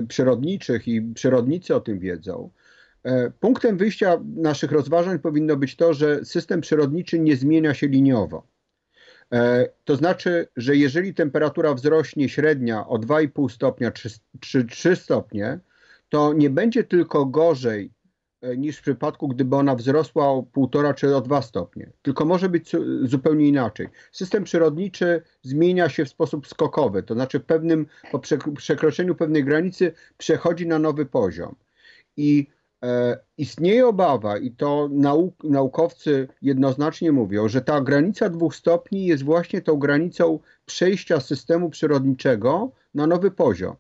przyrodniczych 0.08 0.88
i 0.88 1.02
przyrodnicy 1.02 1.76
o 1.76 1.80
tym 1.80 2.00
wiedzą. 2.00 2.50
E, 3.04 3.32
punktem 3.40 3.78
wyjścia 3.78 4.20
naszych 4.36 4.72
rozważań 4.72 5.20
powinno 5.20 5.56
być 5.56 5.76
to, 5.76 5.94
że 5.94 6.26
system 6.26 6.62
przyrodniczy 6.62 7.20
nie 7.20 7.36
zmienia 7.36 7.74
się 7.74 7.88
liniowo. 7.88 8.48
To 9.86 9.96
znaczy, 9.96 10.48
że 10.58 10.76
jeżeli 10.76 11.14
temperatura 11.14 11.74
wzrośnie 11.74 12.30
średnia 12.30 12.88
o 12.88 12.98
2,5 12.98 13.50
stopnia 13.50 13.92
czy 14.40 14.66
3 14.66 14.96
stopnie, 14.96 15.60
to 16.10 16.34
nie 16.34 16.50
będzie 16.50 16.84
tylko 16.84 17.26
gorzej 17.26 17.92
niż 18.58 18.78
w 18.78 18.82
przypadku, 18.82 19.28
gdyby 19.28 19.56
ona 19.56 19.76
wzrosła 19.76 20.28
o 20.28 20.46
1,5 20.56 20.96
czy 20.96 21.16
o 21.16 21.22
2 21.22 21.42
stopnie. 21.42 21.92
Tylko 22.02 22.26
może 22.26 22.50
być 22.50 22.72
zupełnie 23.04 23.48
inaczej. 23.48 23.88
System 24.12 24.44
przyrodniczy 24.44 25.22
zmienia 25.42 25.90
się 25.90 26.06
w 26.06 26.10
sposób 26.10 26.48
skokowy, 26.48 27.04
to 27.04 27.14
znaczy 27.14 27.40
pewnym, 27.40 27.88
po 28.12 28.20
przekroczeniu 28.56 29.16
pewnej 29.16 29.44
granicy 29.44 29.94
przechodzi 30.18 30.68
na 30.68 30.80
nowy 30.80 31.06
poziom. 31.06 31.56
I 32.18 32.48
e, 32.84 33.20
istnieje 33.38 33.88
obawa, 33.88 34.38
i 34.38 34.52
to 34.52 34.90
nauk, 34.92 35.44
naukowcy 35.44 36.28
jednoznacznie 36.42 37.12
mówią, 37.12 37.48
że 37.48 37.62
ta 37.62 37.82
granica 37.82 38.30
dwóch 38.30 38.56
stopni 38.56 39.06
jest 39.06 39.24
właśnie 39.24 39.62
tą 39.62 39.76
granicą 39.76 40.40
przejścia 40.66 41.20
systemu 41.20 41.70
przyrodniczego 41.70 42.72
na 42.94 43.08
nowy 43.08 43.32
poziom. 43.32 43.76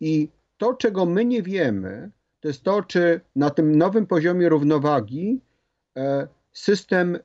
I 0.00 0.28
to, 0.56 0.74
czego 0.74 1.06
my 1.06 1.24
nie 1.24 1.42
wiemy, 1.42 2.10
to 2.44 2.48
jest 2.48 2.62
to, 2.62 2.82
czy 2.82 3.20
na 3.36 3.50
tym 3.50 3.76
nowym 3.76 4.06
poziomie 4.06 4.48
równowagi 4.48 5.40
e, 5.96 6.28
system 6.52 7.18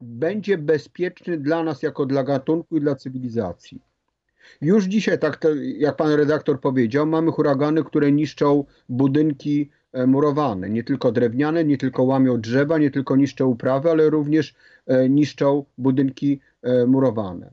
będzie 0.00 0.58
bezpieczny 0.58 1.38
dla 1.38 1.62
nas 1.62 1.82
jako 1.82 2.06
dla 2.06 2.22
gatunku 2.24 2.76
i 2.76 2.80
dla 2.80 2.94
cywilizacji. 2.94 3.82
Już 4.60 4.84
dzisiaj, 4.84 5.18
tak 5.18 5.36
to, 5.36 5.48
jak 5.54 5.96
pan 5.96 6.12
redaktor 6.12 6.60
powiedział, 6.60 7.06
mamy 7.06 7.30
huragany, 7.30 7.84
które 7.84 8.12
niszczą 8.12 8.64
budynki 8.88 9.70
e, 9.92 10.06
murowane, 10.06 10.70
nie 10.70 10.84
tylko 10.84 11.12
drewniane, 11.12 11.64
nie 11.64 11.78
tylko 11.78 12.02
łamią 12.02 12.40
drzewa, 12.40 12.78
nie 12.78 12.90
tylko 12.90 13.16
niszczą 13.16 13.46
uprawy, 13.46 13.90
ale 13.90 14.10
również 14.10 14.54
e, 14.86 15.08
niszczą 15.08 15.64
budynki 15.78 16.40
murowane. 16.86 17.50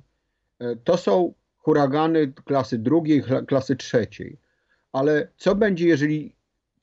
To 0.84 0.98
są 0.98 1.34
huragany 1.58 2.34
klasy 2.46 2.78
drugiej, 2.78 3.24
klasy 3.48 3.76
trzeciej. 3.76 4.38
Ale 4.92 5.28
co 5.38 5.56
będzie, 5.56 5.88
jeżeli 5.88 6.35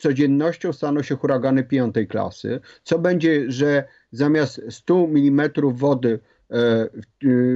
codziennością 0.02 0.72
staną 0.72 1.02
się 1.02 1.16
huragany 1.16 1.64
piątej 1.64 2.06
klasy? 2.06 2.60
Co 2.84 2.98
będzie, 2.98 3.50
że 3.50 3.84
zamiast 4.12 4.60
100 4.70 4.94
mm 4.94 5.50
wody 5.72 6.18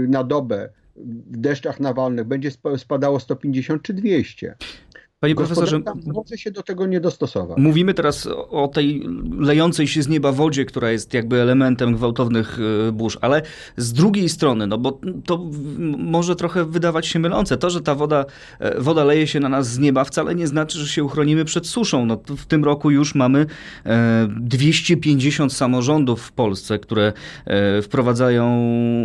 na 0.09 0.25
dobę 0.25 0.69
w 1.31 1.37
deszczach 1.37 1.81
nawalnych 1.81 2.25
będzie 2.27 2.51
spadało 2.77 3.21
150 3.21 3.83
czy 3.83 3.95
200. 3.95 4.55
Panie 5.21 5.35
profesorze, 5.35 5.81
może 6.07 6.39
się 6.39 6.51
do 6.51 6.63
tego 6.63 6.87
nie 6.87 7.01
dostosować. 7.01 7.59
Mówimy 7.59 7.95
teraz 7.95 8.29
o 8.51 8.69
tej 8.69 9.09
lejącej 9.39 9.89
się 9.89 10.03
z 10.03 10.09
nieba 10.09 10.33
wodzie, 10.33 10.65
która 10.65 10.91
jest 10.91 11.15
jakby 11.15 11.41
elementem 11.41 11.95
gwałtownych 11.95 12.59
e, 12.89 12.93
burz, 12.93 13.19
ale 13.21 13.43
z 13.77 13.93
drugiej 13.93 14.29
strony, 14.29 14.67
no 14.67 14.79
bo 14.79 15.01
to 15.25 15.51
może 15.99 16.37
trochę 16.37 16.65
wydawać 16.65 17.07
się 17.07 17.19
mylące. 17.19 17.57
To, 17.57 17.71
że 17.71 17.81
ta 17.81 17.95
woda, 17.95 18.25
e, 18.59 18.81
woda 18.81 19.05
leje 19.05 19.27
się 19.27 19.41
na 19.41 19.49
nas 19.49 19.69
z 19.69 19.79
nieba, 19.79 20.05
wcale 20.05 20.35
nie 20.35 20.47
znaczy, 20.47 20.79
że 20.79 20.89
się 20.89 21.05
uchronimy 21.05 21.45
przed 21.45 21.67
suszą. 21.67 22.07
No, 22.07 22.21
w 22.37 22.47
tym 22.47 22.65
roku 22.65 22.91
już 22.91 23.15
mamy 23.15 23.47
250 24.41 25.53
e, 25.53 25.55
samorządów 25.55 26.23
w 26.23 26.33
Polsce, 26.33 26.79
które 26.79 27.13
wprowadzają 27.83 28.47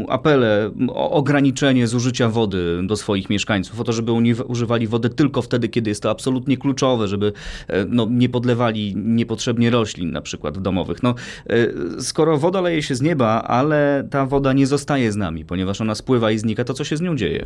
apele 0.10 0.72
o 0.90 1.12
ograniczenie 1.12 1.88
zużycia 1.88 2.30
wody 2.30 2.82
do 2.84 2.96
swoich 2.96 3.30
mieszkańców, 3.30 3.80
o 3.80 3.84
to, 3.84 3.94
żeby 3.94 4.12
używali 4.48 4.88
wody 4.88 5.10
tylko 5.10 5.42
wtedy, 5.42 5.70
kiedy 5.70 5.90
jest 5.90 6.02
to 6.02 6.10
absolutnie 6.12 6.58
kluczowe, 6.58 7.08
żeby 7.08 7.34
e, 7.68 7.86
no, 7.86 8.08
nie 8.10 8.30
podlewali 8.30 8.94
niepotrzebnie 8.96 9.70
roślin 9.70 10.12
na 10.12 10.22
przykład 10.22 10.58
domowych. 10.58 11.04
No, 11.04 11.16
e, 11.50 12.02
skoro 12.02 12.38
woda 12.38 12.62
leje 12.62 12.84
się 12.84 12.96
z 12.96 13.02
nieba, 13.02 13.44
ale 13.44 14.08
ta 14.10 14.26
woda 14.26 14.54
nie 14.54 14.68
zostaje 14.68 15.12
z 15.12 15.16
nami, 15.16 15.46
ponieważ 15.46 15.82
ona 15.82 15.96
spływa 15.96 16.32
i 16.32 16.38
znika, 16.38 16.64
to 16.64 16.74
co 16.74 16.84
się 16.84 16.98
z 16.98 17.02
nią 17.02 17.16
dzieje? 17.16 17.46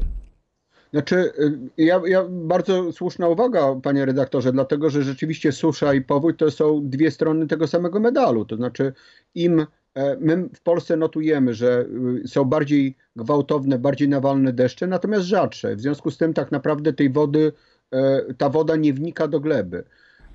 Znaczy, 0.93 1.15
e, 1.15 1.83
ja, 1.83 2.01
ja, 2.05 2.25
bardzo 2.29 2.91
słuszna 2.91 3.27
uwaga, 3.27 3.75
panie 3.83 4.05
redaktorze, 4.05 4.51
dlatego 4.51 4.89
że 4.89 5.03
rzeczywiście 5.03 5.51
susza 5.51 5.93
i 5.93 6.01
powódź 6.01 6.37
to 6.37 6.51
są 6.51 6.81
dwie 6.83 7.11
strony 7.11 7.47
tego 7.47 7.67
samego 7.67 7.99
medalu. 7.99 8.45
To 8.45 8.55
znaczy, 8.55 8.93
im 9.35 9.65
my 10.19 10.49
w 10.53 10.61
Polsce 10.61 10.97
notujemy, 10.97 11.53
że 11.53 11.85
są 12.25 12.45
bardziej 12.45 12.95
gwałtowne, 13.15 13.79
bardziej 13.79 14.09
nawalne 14.09 14.53
deszcze, 14.53 14.87
natomiast 14.87 15.25
rzadsze. 15.25 15.75
W 15.75 15.81
związku 15.81 16.11
z 16.11 16.17
tym 16.17 16.33
tak 16.33 16.51
naprawdę 16.51 16.93
tej 16.93 17.09
wody 17.09 17.51
E, 17.51 17.74
ta 18.37 18.49
woda 18.49 18.75
nie 18.75 18.93
wnika 18.93 19.27
do 19.27 19.39
gleby. 19.39 19.83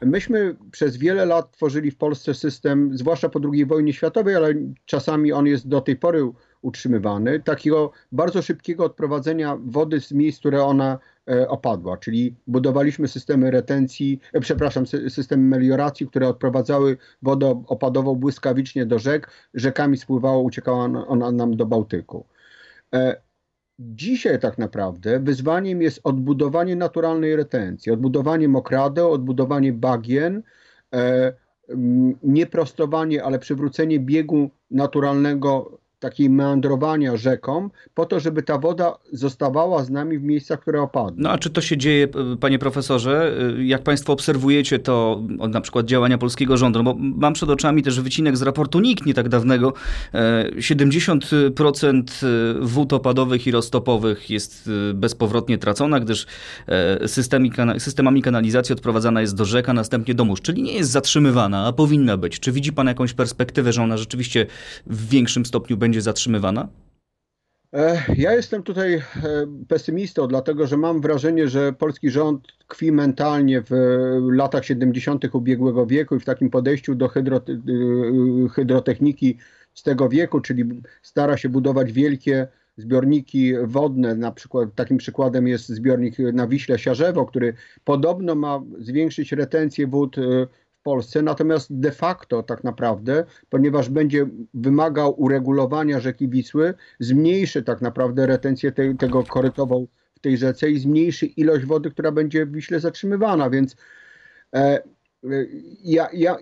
Myśmy 0.03 0.57
przez 0.71 0.97
wiele 0.97 1.27
lat 1.27 1.53
tworzyli 1.53 1.91
w 1.91 1.97
Polsce 1.97 2.35
system, 2.35 2.99
zwłaszcza 2.99 3.29
po 3.29 3.41
II 3.53 3.67
wojnie 3.67 3.93
światowej, 3.93 4.35
ale 4.35 4.55
czasami 4.85 5.33
on 5.33 5.47
jest 5.47 5.69
do 5.69 5.81
tej 5.81 5.97
pory 5.97 6.31
utrzymywany, 6.63 7.41
takiego 7.41 7.91
bardzo 8.13 8.43
szybkiego 8.43 8.85
odprowadzenia 8.85 9.59
wody 9.65 10.01
z 10.01 10.13
miejsc, 10.13 10.39
które 10.39 10.65
ona 10.65 10.99
e, 11.29 11.49
opadła, 11.49 11.97
czyli 11.97 12.35
budowaliśmy 12.47 13.09
systemy 13.09 13.51
retencji, 13.51 14.21
e, 14.33 14.41
przepraszam, 14.41 14.87
systemy 14.87 15.43
melioracji, 15.43 16.07
które 16.07 16.29
odprowadzały 16.29 16.97
wodę 17.23 17.63
opadową 17.67 18.15
błyskawicznie 18.15 18.87
do 18.87 18.99
rzek, 18.99 19.31
rzekami 19.55 19.97
spływało, 19.97 20.43
uciekała 20.43 20.85
ona 20.85 21.33
nam 21.33 21.57
do 21.57 21.67
Bałtyku. 21.67 22.27
Dzisiaj 23.81 24.39
tak 24.41 24.59
naprawdę 24.59 25.21
wyzwaniem 25.21 25.83
jest 25.83 26.01
odbudowanie 26.05 26.77
naturalnej 26.77 27.37
retencji, 27.37 27.93
odbudowanie 27.93 28.49
mokradeł, 28.49 29.13
odbudowanie 29.13 29.73
bagien, 29.73 30.43
e, 30.95 31.33
nie 32.23 32.47
prostowanie, 32.47 33.25
ale 33.25 33.39
przywrócenie 33.39 34.01
biegu 34.01 34.51
naturalnego 34.71 35.80
takiej 36.01 36.31
meandrowania 36.31 37.17
rzeką, 37.17 37.71
po 37.95 38.07
to, 38.07 38.21
żeby 38.21 38.43
ta 38.43 38.59
woda 38.59 38.97
zostawała 39.13 39.85
z 39.85 39.91
nami 39.91 40.19
w 40.19 40.23
miejscach, 40.23 40.61
które 40.61 40.83
opadły. 40.83 41.17
No 41.17 41.31
a 41.31 41.39
czy 41.39 41.51
to 41.51 41.61
się 41.61 41.77
dzieje, 41.77 42.09
panie 42.41 42.59
profesorze? 42.59 43.37
Jak 43.65 43.83
państwo 43.83 44.13
obserwujecie 44.13 44.79
to, 44.79 45.23
na 45.49 45.61
przykład 45.61 45.87
działania 45.87 46.19
polskiego 46.19 46.57
rządu? 46.57 46.83
No 46.83 46.95
bo 46.95 47.01
mam 47.01 47.33
przed 47.33 47.51
oczami 47.51 47.83
też 47.83 48.01
wycinek 48.01 48.37
z 48.37 48.43
raportu 48.43 48.81
NIK 48.81 49.07
nie 49.07 49.15
tak 49.15 49.29
dawnego. 49.29 49.73
70% 50.13 52.03
e, 52.03 52.55
wód 52.61 52.93
opadowych 52.93 53.47
i 53.47 53.51
roztopowych 53.51 54.31
jest 54.31 54.71
e, 54.91 54.95
bezpowrotnie 54.95 55.59
tracona, 55.59 56.01
gdyż 56.01 56.27
e, 56.67 57.09
systemami 57.79 58.23
kanalizacji 58.23 58.73
odprowadzana 58.73 59.21
jest 59.21 59.37
do 59.37 59.45
rzek, 59.45 59.69
a 59.69 59.73
następnie 59.73 60.15
do 60.15 60.25
mórz, 60.25 60.41
czyli 60.41 60.63
nie 60.63 60.73
jest 60.73 60.91
zatrzymywana, 60.91 61.67
a 61.67 61.73
powinna 61.73 62.17
być. 62.17 62.41
Czy 62.41 62.53
widzi 62.53 62.73
pan 62.73 62.87
jakąś 62.87 63.13
perspektywę, 63.13 63.73
że 63.73 63.83
ona 63.83 63.97
rzeczywiście 63.97 64.47
w 64.87 65.09
większym 65.09 65.47
stopniu 65.47 65.77
będzie 65.77 65.90
będzie 65.91 66.03
zatrzymywana? 66.03 66.69
E, 67.73 68.03
ja 68.17 68.35
jestem 68.35 68.63
tutaj 68.63 68.95
e, 68.95 69.03
pesymistą, 69.69 70.27
dlatego 70.27 70.67
że 70.67 70.77
mam 70.77 71.01
wrażenie, 71.01 71.49
że 71.49 71.73
polski 71.73 72.11
rząd 72.11 72.47
tkwi 72.59 72.93
mentalnie 72.93 73.63
w 73.63 73.71
latach 74.33 74.65
70. 74.65 75.35
ubiegłego 75.35 75.87
wieku 75.87 76.17
i 76.17 76.21
w 76.21 76.25
takim 76.25 76.51
podejściu 76.51 76.95
do 76.95 77.09
hydro, 77.09 77.37
e, 77.37 78.49
hydrotechniki 78.49 79.39
z 79.75 79.83
tego 79.83 80.09
wieku, 80.09 80.41
czyli 80.41 80.65
stara 81.03 81.37
się 81.37 81.49
budować 81.49 81.93
wielkie 81.93 82.49
zbiorniki 82.77 83.55
wodne. 83.65 84.15
Na 84.15 84.33
przykład 84.33 84.75
takim 84.75 84.97
przykładem 84.97 85.49
jest 85.49 85.69
zbiornik 85.69 86.19
na 86.19 86.47
Wiśle 86.47 86.79
Siarzewo, 86.79 87.27
który 87.27 87.55
podobno 87.85 88.35
ma 88.35 88.63
zwiększyć 88.79 89.33
retencję 89.33 89.87
wód 89.87 90.17
Polsce, 90.83 91.23
natomiast 91.23 91.81
de 91.81 91.93
facto 91.93 92.43
tak 92.43 92.65
naprawdę, 92.65 93.25
ponieważ 93.49 93.89
będzie 93.89 94.27
wymagał 94.55 95.21
uregulowania 95.21 96.01
rzeki 96.01 96.29
Wisły, 96.29 96.75
zmniejszy 97.01 97.63
tak 97.63 97.81
naprawdę 97.81 98.27
retencję 98.27 98.73
te, 98.73 98.95
tego 98.95 99.25
korytową 99.25 99.87
w 100.15 100.21
tej 100.21 100.39
rzece 100.39 100.71
i 100.71 100.79
zmniejszy 100.79 101.27
ilość 101.27 101.65
wody, 101.65 101.91
która 101.91 102.13
będzie 102.13 102.47
w 102.47 102.53
Wiśle 102.53 102.81
zatrzymywana, 102.81 103.51
więc 103.51 103.77
e, 104.55 104.83
ja, 105.85 106.09
ja, 106.13 106.37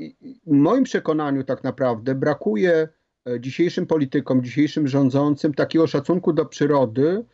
w 0.47 0.53
moim 0.53 0.85
przekonaniu 0.85 1.45
tak 1.45 1.65
naprawdę 1.65 2.15
brakuje 2.15 2.89
e, 3.29 3.41
dzisiejszym 3.41 3.87
politykom, 3.87 4.45
dzisiejszym 4.45 4.89
rządzącym 4.89 5.55
takiego 5.55 5.87
szacunku 5.87 6.33
do 6.33 6.47
przyrody 6.47 7.25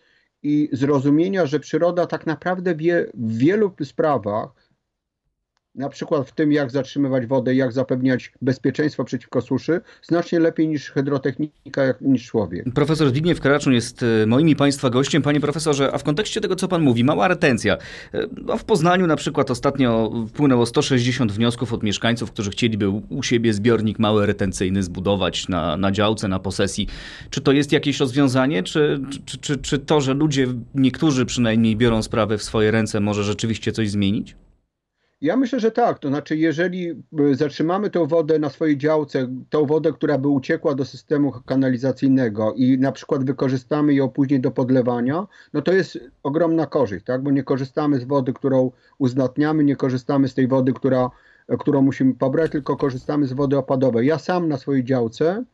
i 0.42 0.68
zrozumienia, 0.72 1.46
że 1.46 1.60
przyroda 1.60 2.06
tak 2.06 2.26
naprawdę 2.26 2.74
wie 2.74 3.06
w 3.14 3.38
wielu 3.38 3.72
sprawach 3.84 4.63
na 5.74 5.88
przykład 5.88 6.28
w 6.28 6.32
tym, 6.32 6.52
jak 6.52 6.70
zatrzymywać 6.70 7.26
wodę, 7.26 7.54
jak 7.54 7.72
zapewniać 7.72 8.32
bezpieczeństwo 8.42 9.04
przeciwko 9.04 9.40
suszy, 9.40 9.80
znacznie 10.02 10.40
lepiej 10.40 10.68
niż 10.68 10.90
hydrotechnika, 10.90 11.82
niż 12.00 12.26
człowiek. 12.26 12.64
Profesor 12.74 13.08
Zbigniew 13.08 13.40
Karaczun 13.40 13.72
jest 13.72 14.02
e, 14.02 14.26
moim 14.26 14.48
i 14.48 14.56
Państwa 14.56 14.90
gościem. 14.90 15.22
Panie 15.22 15.40
profesorze, 15.40 15.92
a 15.92 15.98
w 15.98 16.04
kontekście 16.04 16.40
tego, 16.40 16.56
co 16.56 16.68
Pan 16.68 16.82
mówi, 16.82 17.04
mała 17.04 17.28
retencja. 17.28 17.76
E, 18.14 18.26
no 18.44 18.58
w 18.58 18.64
Poznaniu 18.64 19.06
na 19.06 19.16
przykład 19.16 19.50
ostatnio 19.50 20.12
wpłynęło 20.28 20.66
160 20.66 21.32
wniosków 21.32 21.72
od 21.72 21.82
mieszkańców, 21.82 22.32
którzy 22.32 22.50
chcieliby 22.50 22.88
u 22.88 23.22
siebie 23.22 23.52
zbiornik 23.52 23.98
mały 23.98 24.26
retencyjny 24.26 24.82
zbudować 24.82 25.48
na, 25.48 25.76
na 25.76 25.92
działce, 25.92 26.28
na 26.28 26.38
posesji. 26.38 26.88
Czy 27.30 27.40
to 27.40 27.52
jest 27.52 27.72
jakieś 27.72 28.00
rozwiązanie, 28.00 28.62
czy, 28.62 29.00
czy, 29.26 29.38
czy, 29.38 29.58
czy 29.58 29.78
to, 29.78 30.00
że 30.00 30.14
ludzie, 30.14 30.46
niektórzy 30.74 31.26
przynajmniej 31.26 31.76
biorą 31.76 32.02
sprawę 32.02 32.38
w 32.38 32.42
swoje 32.42 32.70
ręce, 32.70 33.00
może 33.00 33.24
rzeczywiście 33.24 33.72
coś 33.72 33.90
zmienić? 33.90 34.36
Ja 35.24 35.36
myślę, 35.36 35.60
że 35.60 35.70
tak. 35.70 35.98
To 35.98 36.08
znaczy, 36.08 36.36
jeżeli 36.36 36.90
y, 37.20 37.34
zatrzymamy 37.34 37.90
tę 37.90 38.06
wodę 38.06 38.38
na 38.38 38.50
swojej 38.50 38.78
działce, 38.78 39.28
tą 39.50 39.66
wodę, 39.66 39.92
która 39.92 40.18
by 40.18 40.28
uciekła 40.28 40.74
do 40.74 40.84
systemu 40.84 41.32
kanalizacyjnego 41.46 42.52
i 42.52 42.78
na 42.78 42.92
przykład 42.92 43.24
wykorzystamy 43.24 43.94
ją 43.94 44.08
później 44.08 44.40
do 44.40 44.50
podlewania, 44.50 45.26
no 45.52 45.62
to 45.62 45.72
jest 45.72 45.98
ogromna 46.22 46.66
korzyść, 46.66 47.04
tak? 47.04 47.22
Bo 47.22 47.30
nie 47.30 47.42
korzystamy 47.42 47.98
z 47.98 48.04
wody, 48.04 48.32
którą 48.32 48.70
uznatniamy, 48.98 49.64
nie 49.64 49.76
korzystamy 49.76 50.28
z 50.28 50.34
tej 50.34 50.48
wody, 50.48 50.72
która, 50.72 51.10
którą 51.58 51.82
musimy 51.82 52.14
pobrać, 52.14 52.50
tylko 52.50 52.76
korzystamy 52.76 53.26
z 53.26 53.32
wody 53.32 53.58
opadowej. 53.58 54.06
Ja 54.06 54.18
sam 54.18 54.48
na 54.48 54.58
swojej 54.58 54.84
działce 54.84 55.30
e, 55.30 55.44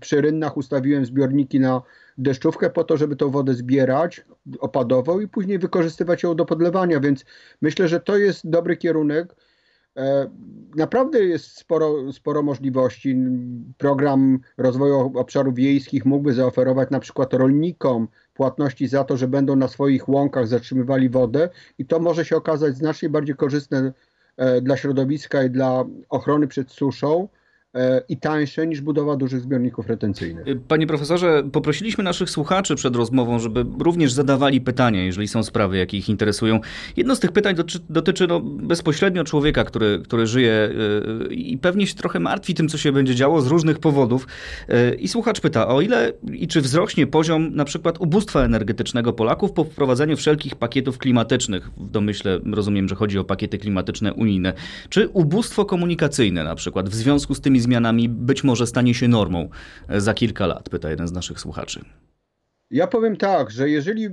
przy 0.00 0.20
rynnach 0.20 0.56
ustawiłem 0.56 1.06
zbiorniki 1.06 1.60
na 1.60 1.82
deszczówkę 2.18 2.70
po 2.70 2.84
to, 2.84 2.96
żeby 2.96 3.16
tą 3.16 3.30
wodę 3.30 3.54
zbierać 3.54 4.24
opadową 4.60 5.20
i 5.20 5.28
później 5.28 5.58
wykorzystywać 5.58 6.22
ją 6.22 6.36
do 6.36 6.44
podlewania, 6.44 7.00
więc 7.00 7.24
myślę, 7.62 7.88
że 7.88 8.00
to 8.00 8.16
jest 8.16 8.50
dobry 8.50 8.76
kierunek. 8.76 9.36
Naprawdę 10.76 11.24
jest 11.24 11.58
sporo, 11.58 12.12
sporo 12.12 12.42
możliwości. 12.42 13.16
Program 13.78 14.38
rozwoju 14.58 15.12
obszarów 15.18 15.54
wiejskich 15.54 16.04
mógłby 16.04 16.32
zaoferować 16.32 16.90
na 16.90 17.00
przykład 17.00 17.34
rolnikom 17.34 18.08
płatności 18.34 18.88
za 18.88 19.04
to, 19.04 19.16
że 19.16 19.28
będą 19.28 19.56
na 19.56 19.68
swoich 19.68 20.08
łąkach 20.08 20.46
zatrzymywali 20.46 21.08
wodę 21.08 21.48
i 21.78 21.86
to 21.86 22.00
może 22.00 22.24
się 22.24 22.36
okazać 22.36 22.76
znacznie 22.76 23.08
bardziej 23.08 23.36
korzystne 23.36 23.92
e, 24.36 24.60
dla 24.60 24.76
środowiska 24.76 25.42
i 25.42 25.50
dla 25.50 25.84
ochrony 26.08 26.48
przed 26.48 26.70
suszą, 26.70 27.28
i 28.08 28.16
tańsze 28.16 28.66
niż 28.66 28.80
budowa 28.80 29.16
dużych 29.16 29.40
zbiorników 29.40 29.86
retencyjnych. 29.86 30.48
Y, 30.48 30.56
panie 30.68 30.86
profesorze, 30.86 31.42
poprosiliśmy 31.52 32.04
naszych 32.04 32.30
słuchaczy 32.30 32.74
przed 32.74 32.96
rozmową, 32.96 33.38
żeby 33.38 33.66
również 33.80 34.12
zadawali 34.12 34.60
pytania, 34.60 35.04
jeżeli 35.04 35.28
są 35.28 35.42
sprawy, 35.42 35.76
jakie 35.76 35.96
ich 35.96 36.08
interesują. 36.08 36.60
Jedno 36.96 37.16
z 37.16 37.20
tych 37.20 37.32
pytań 37.32 37.54
dotyczy, 37.54 37.78
dotyczy 37.90 38.26
no, 38.26 38.40
bezpośrednio 38.40 39.24
człowieka, 39.24 39.64
który, 39.64 40.00
który 40.04 40.26
żyje 40.26 40.70
yy, 41.28 41.34
i 41.34 41.58
pewnie 41.58 41.86
się 41.86 41.94
trochę 41.94 42.20
martwi 42.20 42.54
tym, 42.54 42.68
co 42.68 42.78
się 42.78 42.92
będzie 42.92 43.14
działo 43.14 43.40
z 43.40 43.46
różnych 43.46 43.78
powodów. 43.78 44.26
I 44.98 45.08
słuchacz 45.08 45.40
pyta, 45.40 45.68
o 45.68 45.80
ile 45.80 46.12
i 46.32 46.48
czy 46.48 46.60
wzrośnie 46.60 47.06
poziom 47.06 47.54
na 47.54 47.64
przykład 47.64 48.00
ubóstwa 48.00 48.44
energetycznego 48.44 49.12
Polaków 49.12 49.52
po 49.52 49.64
wprowadzeniu 49.64 50.16
wszelkich 50.16 50.54
pakietów 50.54 50.98
klimatycznych? 50.98 51.70
W 51.76 51.90
domyśle 51.90 52.40
rozumiem, 52.52 52.88
że 52.88 52.94
chodzi 52.94 53.18
o 53.18 53.24
pakiety 53.24 53.58
klimatyczne 53.58 54.14
unijne. 54.14 54.52
Czy 54.88 55.08
ubóstwo 55.08 55.64
komunikacyjne 55.64 56.44
na 56.44 56.54
przykład 56.54 56.88
w 56.88 56.94
związku 56.94 57.34
z 57.34 57.40
tymi 57.40 57.60
zmianami 57.66 58.08
być 58.08 58.44
może 58.44 58.66
stanie 58.66 58.94
się 58.94 59.08
normą 59.08 59.48
e, 59.88 60.00
za 60.00 60.14
kilka 60.14 60.46
lat, 60.46 60.68
pyta 60.68 60.90
jeden 60.90 61.08
z 61.08 61.12
naszych 61.12 61.40
słuchaczy. 61.40 61.80
Ja 62.70 62.86
powiem 62.86 63.16
tak, 63.16 63.50
że 63.50 63.70
jeżeli 63.70 64.06
e, 64.06 64.10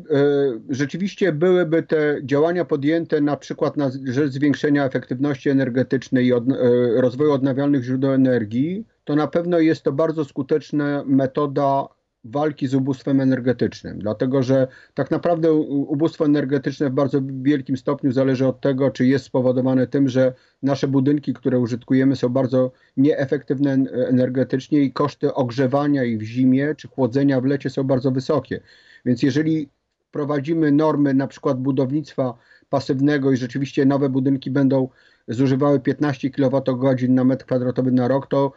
rzeczywiście 0.69 1.31
byłyby 1.31 1.83
te 1.83 2.17
działania 2.23 2.65
podjęte 2.65 3.21
na 3.21 3.37
przykład 3.37 3.77
na 3.77 3.91
rzecz 4.05 4.31
zwiększenia 4.31 4.85
efektywności 4.85 5.49
energetycznej 5.49 6.25
i 6.25 6.33
od, 6.33 6.43
e, 6.49 6.55
rozwoju 7.01 7.31
odnawialnych 7.31 7.83
źródeł 7.83 8.11
energii, 8.11 8.85
to 9.03 9.15
na 9.15 9.27
pewno 9.27 9.59
jest 9.59 9.83
to 9.83 9.91
bardzo 9.91 10.25
skuteczna 10.25 11.03
metoda 11.05 11.87
walki 12.23 12.67
z 12.67 12.75
ubóstwem 12.75 13.21
energetycznym, 13.21 13.99
dlatego 13.99 14.43
że 14.43 14.67
tak 14.93 15.11
naprawdę 15.11 15.53
ubóstwo 15.53 16.25
energetyczne 16.25 16.89
w 16.89 16.93
bardzo 16.93 17.21
wielkim 17.41 17.77
stopniu 17.77 18.11
zależy 18.11 18.47
od 18.47 18.61
tego, 18.61 18.91
czy 18.91 19.05
jest 19.05 19.25
spowodowane 19.25 19.87
tym, 19.87 20.09
że 20.09 20.33
nasze 20.63 20.87
budynki, 20.87 21.33
które 21.33 21.59
użytkujemy, 21.59 22.15
są 22.15 22.29
bardzo 22.29 22.71
nieefektywne 22.97 23.73
energetycznie 24.07 24.79
i 24.79 24.91
koszty 24.91 25.33
ogrzewania 25.33 26.03
ich 26.03 26.19
w 26.19 26.23
zimie 26.23 26.75
czy 26.77 26.87
chłodzenia 26.87 27.41
w 27.41 27.45
lecie 27.45 27.69
są 27.69 27.83
bardzo 27.83 28.11
wysokie. 28.11 28.59
Więc 29.05 29.23
jeżeli 29.23 29.69
wprowadzimy 30.07 30.71
normy 30.71 31.13
na 31.13 31.27
przykład 31.27 31.59
budownictwa 31.59 32.37
pasywnego 32.69 33.31
i 33.31 33.37
rzeczywiście 33.37 33.85
nowe 33.85 34.09
budynki 34.09 34.51
będą 34.51 34.89
zużywały 35.27 35.79
15 35.79 36.29
kWh 36.29 37.09
na 37.09 37.23
metr 37.23 37.45
kwadratowy 37.45 37.91
na 37.91 38.07
rok, 38.07 38.27
to 38.27 38.51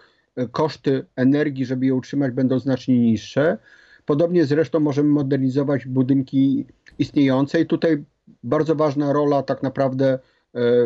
koszty 0.53 1.07
energii, 1.17 1.67
żeby 1.67 1.87
je 1.87 1.95
utrzymać, 1.95 2.33
będą 2.33 2.59
znacznie 2.59 2.99
niższe. 2.99 3.59
Podobnie 4.05 4.45
zresztą 4.45 4.81
możemy 4.81 5.09
modernizować 5.09 5.87
budynki 5.87 6.67
istniejące 6.99 7.61
i 7.61 7.67
tutaj 7.67 8.05
bardzo 8.43 8.75
ważna 8.75 9.13
rola 9.13 9.43
tak 9.43 9.63
naprawdę 9.63 10.19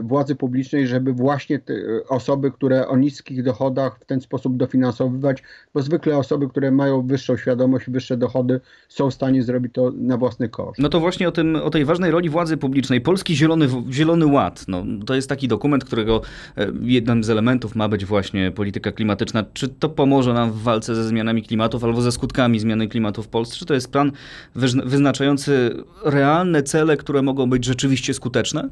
władzy 0.03 0.35
publicznej, 0.35 0.87
żeby 0.87 1.13
właśnie 1.13 1.59
te 1.59 1.75
osoby, 2.09 2.51
które 2.51 2.89
o 2.89 2.97
niskich 2.97 3.43
dochodach 3.43 3.99
w 4.01 4.05
ten 4.05 4.21
sposób 4.21 4.57
dofinansowywać, 4.57 5.43
bo 5.75 5.83
zwykle 5.83 6.17
osoby, 6.17 6.49
które 6.49 6.71
mają 6.71 7.07
wyższą 7.07 7.37
świadomość 7.37 7.91
wyższe 7.91 8.17
dochody 8.17 8.61
są 8.89 9.11
w 9.11 9.15
stanie 9.15 9.43
zrobić 9.43 9.73
to 9.73 9.93
na 9.97 10.17
własny 10.17 10.49
koszt. 10.49 10.79
No 10.79 10.89
to 10.89 11.01
właśnie 11.01 11.29
o, 11.29 11.33
tym, 11.33 11.57
o 11.57 11.71
tej 11.71 11.85
ważnej 11.85 12.11
roli 12.11 12.29
władzy 12.29 12.57
publicznej. 12.57 13.01
Polski 13.01 13.37
Zielony, 13.37 13.69
Zielony 13.91 14.27
Ład, 14.27 14.65
no, 14.69 14.85
to 15.07 15.15
jest 15.15 15.29
taki 15.29 15.49
dokument, 15.49 15.85
którego 15.85 16.23
e, 16.57 16.67
jednym 16.81 17.25
z 17.25 17.31
elementów 17.31 17.77
ma 17.77 17.89
być 17.89 18.05
właśnie 18.05 18.51
polityka 18.51 18.93
klimatyczna. 18.93 19.45
Czy 19.53 19.69
to 19.69 19.89
pomoże 19.89 20.35
nam 20.35 20.53
w 20.53 20.63
walce 20.63 20.95
ze 20.95 21.05
zmianami 21.05 21.43
klimatów 21.43 21.85
albo 21.85 22.03
ze 22.03 22.13
skutkami 22.13 22.61
zmiany 22.61 22.89
klimatu 22.89 23.23
w 23.23 23.29
Polsce? 23.29 23.57
Czy 23.57 23.67
to 23.67 23.75
jest 23.75 23.93
plan 23.93 24.13
wyznaczający 24.85 25.77
realne 26.05 26.63
cele, 26.63 26.97
które 26.97 27.23
mogą 27.23 27.51
być 27.51 27.65
rzeczywiście 27.65 28.15
skuteczne? 28.15 28.69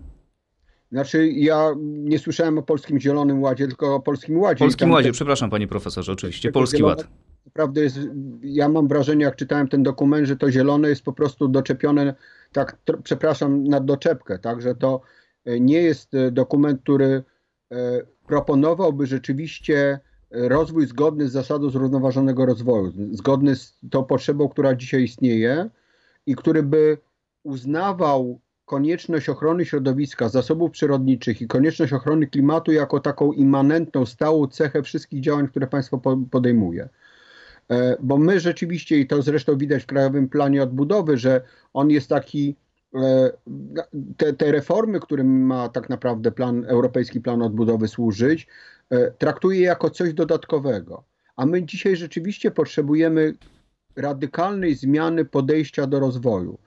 Znaczy, 0.92 1.28
ja 1.28 1.74
nie 1.80 2.18
słyszałem 2.18 2.58
o 2.58 2.62
Polskim 2.62 3.00
Zielonym 3.00 3.42
Ładzie, 3.42 3.66
tylko 3.66 3.94
o 3.94 4.00
Polskim 4.00 4.38
Ładzie. 4.38 4.58
Polskim 4.58 4.90
Ładzie, 4.90 5.08
te... 5.08 5.12
przepraszam 5.12 5.50
panie 5.50 5.68
profesorze, 5.68 6.12
oczywiście, 6.12 6.52
Polski 6.52 6.82
Ład. 6.82 7.08
Naprawdę 7.46 7.80
jest, 7.80 7.98
ja 8.42 8.68
mam 8.68 8.88
wrażenie, 8.88 9.24
jak 9.24 9.36
czytałem 9.36 9.68
ten 9.68 9.82
dokument, 9.82 10.26
że 10.26 10.36
to 10.36 10.50
zielone 10.50 10.88
jest 10.88 11.02
po 11.02 11.12
prostu 11.12 11.48
doczepione, 11.48 12.14
tak, 12.52 12.76
przepraszam, 13.02 13.64
na 13.64 13.80
doczepkę, 13.80 14.38
tak, 14.38 14.62
że 14.62 14.74
to 14.74 15.00
e, 15.44 15.60
nie 15.60 15.82
jest 15.82 16.14
e, 16.14 16.30
dokument, 16.30 16.80
który 16.82 17.22
e, 17.72 18.02
proponowałby 18.26 19.06
rzeczywiście 19.06 20.00
rozwój 20.30 20.86
zgodny 20.86 21.28
z 21.28 21.32
zasadą 21.32 21.70
zrównoważonego 21.70 22.46
rozwoju, 22.46 22.92
zgodny 23.12 23.56
z 23.56 23.78
tą 23.90 24.04
potrzebą, 24.04 24.48
która 24.48 24.74
dzisiaj 24.74 25.02
istnieje 25.02 25.70
i 26.26 26.36
który 26.36 26.62
by 26.62 26.98
uznawał 27.42 28.40
konieczność 28.68 29.28
ochrony 29.28 29.64
środowiska, 29.64 30.28
zasobów 30.28 30.70
przyrodniczych 30.70 31.42
i 31.42 31.46
konieczność 31.46 31.92
ochrony 31.92 32.26
klimatu 32.26 32.72
jako 32.72 33.00
taką 33.00 33.32
immanentną, 33.32 34.06
stałą 34.06 34.46
cechę 34.46 34.82
wszystkich 34.82 35.20
działań, 35.20 35.48
które 35.48 35.66
państwo 35.66 36.00
podejmuje. 36.30 36.88
E, 37.70 37.96
bo 38.00 38.18
my 38.18 38.40
rzeczywiście, 38.40 38.98
i 38.98 39.06
to 39.06 39.22
zresztą 39.22 39.58
widać 39.58 39.82
w 39.82 39.86
Krajowym 39.86 40.28
Planie 40.28 40.62
Odbudowy, 40.62 41.16
że 41.16 41.40
on 41.74 41.90
jest 41.90 42.08
taki, 42.08 42.56
e, 42.94 43.30
te, 44.16 44.32
te 44.32 44.52
reformy, 44.52 45.00
którym 45.00 45.42
ma 45.46 45.68
tak 45.68 45.88
naprawdę 45.88 46.30
plan, 46.30 46.64
Europejski 46.64 47.20
Plan 47.20 47.42
Odbudowy 47.42 47.88
służyć, 47.88 48.46
e, 48.90 49.10
traktuje 49.10 49.60
jako 49.60 49.90
coś 49.90 50.14
dodatkowego. 50.14 51.04
A 51.36 51.46
my 51.46 51.62
dzisiaj 51.62 51.96
rzeczywiście 51.96 52.50
potrzebujemy 52.50 53.34
radykalnej 53.96 54.74
zmiany 54.74 55.24
podejścia 55.24 55.86
do 55.86 56.00
rozwoju 56.00 56.58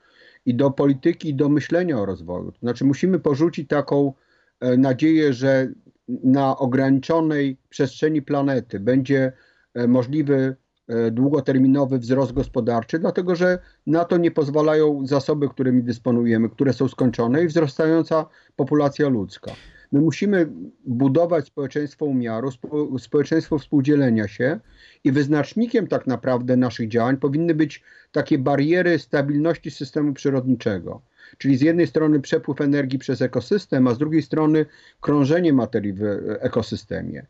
i 0.46 0.54
do 0.54 0.70
polityki, 0.70 1.28
i 1.28 1.34
do 1.34 1.48
myślenia 1.48 1.98
o 1.98 2.06
rozwoju. 2.06 2.52
To 2.52 2.58
znaczy 2.58 2.84
musimy 2.84 3.18
porzucić 3.18 3.68
taką 3.68 4.12
e, 4.60 4.76
nadzieję, 4.76 5.32
że 5.32 5.68
na 6.08 6.56
ograniczonej 6.58 7.56
przestrzeni 7.68 8.22
planety 8.22 8.80
będzie 8.80 9.32
e, 9.74 9.86
możliwy 9.88 10.56
e, 10.88 11.10
długoterminowy 11.10 11.98
wzrost 11.98 12.32
gospodarczy, 12.32 12.98
dlatego 12.98 13.36
że 13.36 13.58
na 13.86 14.04
to 14.04 14.16
nie 14.16 14.30
pozwalają 14.30 15.06
zasoby, 15.06 15.48
którymi 15.48 15.82
dysponujemy, 15.82 16.48
które 16.48 16.72
są 16.72 16.88
skończone 16.88 17.44
i 17.44 17.46
wzrastająca 17.46 18.26
populacja 18.56 19.08
ludzka. 19.08 19.52
My 19.92 20.00
musimy 20.00 20.48
budować 20.86 21.46
społeczeństwo 21.46 22.04
umiaru, 22.04 22.50
społeczeństwo 22.98 23.58
współdzielenia 23.58 24.28
się 24.28 24.60
i 25.04 25.12
wyznacznikiem 25.12 25.86
tak 25.86 26.06
naprawdę 26.06 26.56
naszych 26.56 26.88
działań 26.88 27.16
powinny 27.16 27.54
być 27.54 27.82
takie 28.12 28.38
bariery 28.38 28.98
stabilności 28.98 29.70
systemu 29.70 30.12
przyrodniczego. 30.12 31.02
Czyli 31.38 31.56
z 31.56 31.60
jednej 31.60 31.86
strony 31.86 32.20
przepływ 32.20 32.60
energii 32.60 32.98
przez 32.98 33.22
ekosystem, 33.22 33.86
a 33.86 33.94
z 33.94 33.98
drugiej 33.98 34.22
strony 34.22 34.66
krążenie 35.00 35.52
materii 35.52 35.92
w 35.92 36.02
ekosystemie. 36.40 37.26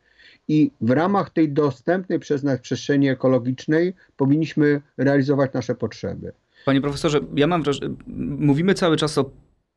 I 0.49 0.71
w 0.81 0.91
ramach 0.91 1.31
tej 1.31 1.53
dostępnej 1.53 2.19
przez 2.19 2.43
nas 2.43 2.61
przestrzeni 2.61 3.09
ekologicznej 3.09 3.95
powinniśmy 4.17 4.81
realizować 4.97 5.53
nasze 5.53 5.75
potrzeby. 5.75 6.33
Panie 6.65 6.81
profesorze, 6.81 7.21
ja 7.37 7.47
mam 7.47 7.63
wrażenie, 7.63 7.95
mówimy 8.39 8.75
cały 8.75 8.97
czas 8.97 9.19
o 9.19 9.31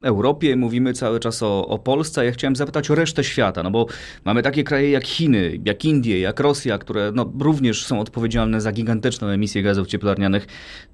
Europie, 0.06 0.56
mówimy 0.56 0.94
cały 0.94 1.20
czas 1.20 1.44
o, 1.44 1.68
o 1.68 1.80
Polsce. 1.80 2.26
Ja 2.26 2.32
chciałem 2.32 2.56
zapytać 2.56 2.92
o 2.92 2.96
resztę 2.96 3.24
świata, 3.24 3.64
no 3.64 3.72
bo 3.72 3.86
mamy 4.26 4.44
takie 4.44 4.64
kraje 4.64 4.92
jak 4.92 5.06
Chiny, 5.06 5.60
jak 5.66 5.86
Indie, 5.86 6.20
jak 6.20 6.40
Rosja, 6.40 6.78
które 6.78 7.12
no, 7.16 7.32
również 7.40 7.86
są 7.86 8.00
odpowiedzialne 8.00 8.62
za 8.62 8.72
gigantyczną 8.72 9.28
emisję 9.28 9.64
gazów 9.64 9.88
cieplarnianych. 9.88 10.48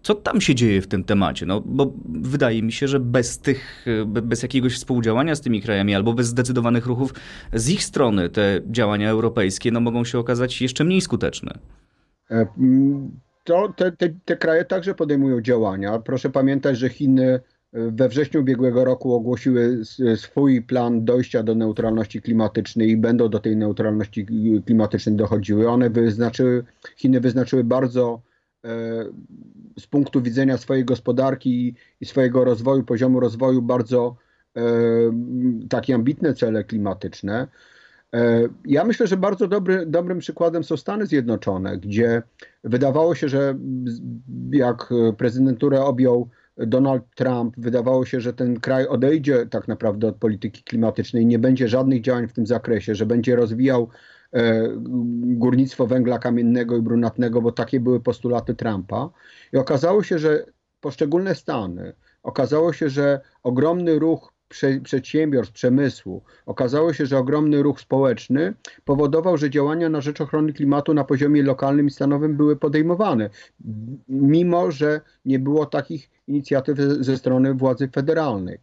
Co 0.04 0.16
tam 0.16 0.42
się 0.42 0.56
dzieje 0.56 0.82
w 0.82 0.88
tym 0.88 1.04
temacie? 1.04 1.46
No 1.46 1.62
bo 1.66 1.94
wydaje 2.10 2.64
mi 2.64 2.72
się, 2.72 2.88
że 2.88 3.00
bez 3.00 3.40
tych, 3.40 3.86
bez 4.06 4.44
jakiegoś 4.44 4.76
współdziałania 4.76 5.36
z 5.36 5.42
tymi 5.42 5.62
krajami 5.62 5.96
albo 5.96 6.14
bez 6.14 6.28
zdecydowanych 6.28 6.86
ruchów 6.86 7.14
z 7.54 7.70
ich 7.70 7.84
strony 7.84 8.30
te 8.30 8.62
działania 8.66 9.10
europejskie 9.10 9.72
no, 9.72 9.80
mogą 9.80 10.06
się 10.06 10.20
okazać 10.20 10.62
jeszcze 10.62 10.84
mniej 10.84 11.02
skuteczne. 11.02 11.54
E, 12.32 12.46
to 13.44 13.74
te, 13.76 13.92
te, 13.92 14.10
te 14.26 14.38
kraje 14.38 14.66
także 14.66 14.96
podejmują 14.96 15.42
działania. 15.42 16.00
Proszę 16.00 16.30
pamiętać, 16.30 16.78
że 16.78 16.90
Chiny 16.90 17.40
we 17.74 18.10
wrześniu 18.10 18.42
ubiegłego 18.42 18.86
roku 18.86 19.14
ogłosiły 19.14 19.80
swój 20.16 20.62
plan 20.62 21.06
dojścia 21.06 21.44
do 21.44 21.56
neutralności 21.56 22.22
klimatycznej 22.22 22.90
i 22.90 22.98
będą 22.98 23.30
do 23.30 23.40
tej 23.40 23.58
neutralności 23.58 24.26
klimatycznej 24.66 25.16
dochodziły. 25.16 25.70
One 25.70 25.90
wyznaczyły, 25.90 26.64
Chiny 26.96 27.20
wyznaczyły 27.20 27.64
bardzo 27.64 28.22
e, 28.66 28.70
z 29.80 29.88
punktu 29.88 30.22
widzenia 30.22 30.58
swojej 30.58 30.86
gospodarki 30.86 31.76
i 32.02 32.06
swojego 32.06 32.44
rozwoju, 32.44 32.84
poziomu 32.84 33.20
rozwoju 33.20 33.62
bardzo 33.62 34.16
e, 34.58 34.62
takie 35.70 35.96
ambitne 35.96 36.34
cele 36.34 36.64
klimatyczne. 36.64 37.48
E, 38.14 38.42
ja 38.66 38.84
myślę, 38.84 39.08
że 39.08 39.18
bardzo 39.18 39.48
dobry, 39.48 39.86
dobrym 39.86 40.20
przykładem 40.20 40.64
są 40.64 40.78
Stany 40.78 41.06
Zjednoczone, 41.06 41.78
gdzie 41.78 42.22
wydawało 42.64 43.16
się, 43.16 43.30
że 43.30 43.58
jak 44.52 44.94
prezydenturę 45.18 45.82
objął 45.82 46.30
Donald 46.68 47.04
Trump, 47.16 47.56
wydawało 47.58 48.06
się, 48.06 48.22
że 48.22 48.34
ten 48.34 48.60
kraj 48.60 48.88
odejdzie 48.88 49.46
tak 49.46 49.68
naprawdę 49.68 50.08
od 50.08 50.16
polityki 50.16 50.64
klimatycznej, 50.64 51.26
nie 51.26 51.40
będzie 51.40 51.68
żadnych 51.68 52.02
działań 52.02 52.28
w 52.28 52.34
tym 52.34 52.48
zakresie, 52.48 52.96
że 52.96 53.06
będzie 53.06 53.36
rozwijał 53.36 53.90
e, 54.34 54.68
górnictwo 55.24 55.88
węgla 55.88 56.20
kamiennego 56.20 56.78
i 56.78 56.82
brunatnego, 56.82 57.42
bo 57.42 57.52
takie 57.52 57.80
były 57.80 58.00
postulaty 58.00 58.56
Trumpa. 58.56 59.10
I 59.54 59.58
okazało 59.58 60.04
się, 60.04 60.20
że 60.20 60.46
poszczególne 60.80 61.36
Stany, 61.36 61.94
okazało 62.24 62.74
się, 62.74 62.90
że 62.90 63.22
ogromny 63.44 64.00
ruch 64.00 64.34
prze, 64.52 64.80
przedsiębiorstw, 64.80 65.54
przemysłu. 65.54 66.24
Okazało 66.46 66.94
się, 66.94 67.06
że 67.06 67.18
ogromny 67.18 67.64
ruch 67.64 67.82
społeczny 67.82 68.54
powodował, 68.86 69.38
że 69.38 69.50
działania 69.50 69.90
na 69.90 70.02
rzecz 70.02 70.22
ochrony 70.22 70.54
klimatu 70.54 70.94
na 70.94 71.04
poziomie 71.04 71.44
lokalnym 71.44 71.88
i 71.88 71.92
stanowym 71.92 72.38
były 72.38 72.56
podejmowane, 72.56 73.30
mimo 74.10 74.72
że 74.72 75.02
nie 75.26 75.40
było 75.40 75.66
takich 75.66 76.10
inicjatyw 76.28 76.78
ze 76.80 77.18
strony 77.18 77.54
władzy 77.54 77.88
federalnej. 77.88 78.58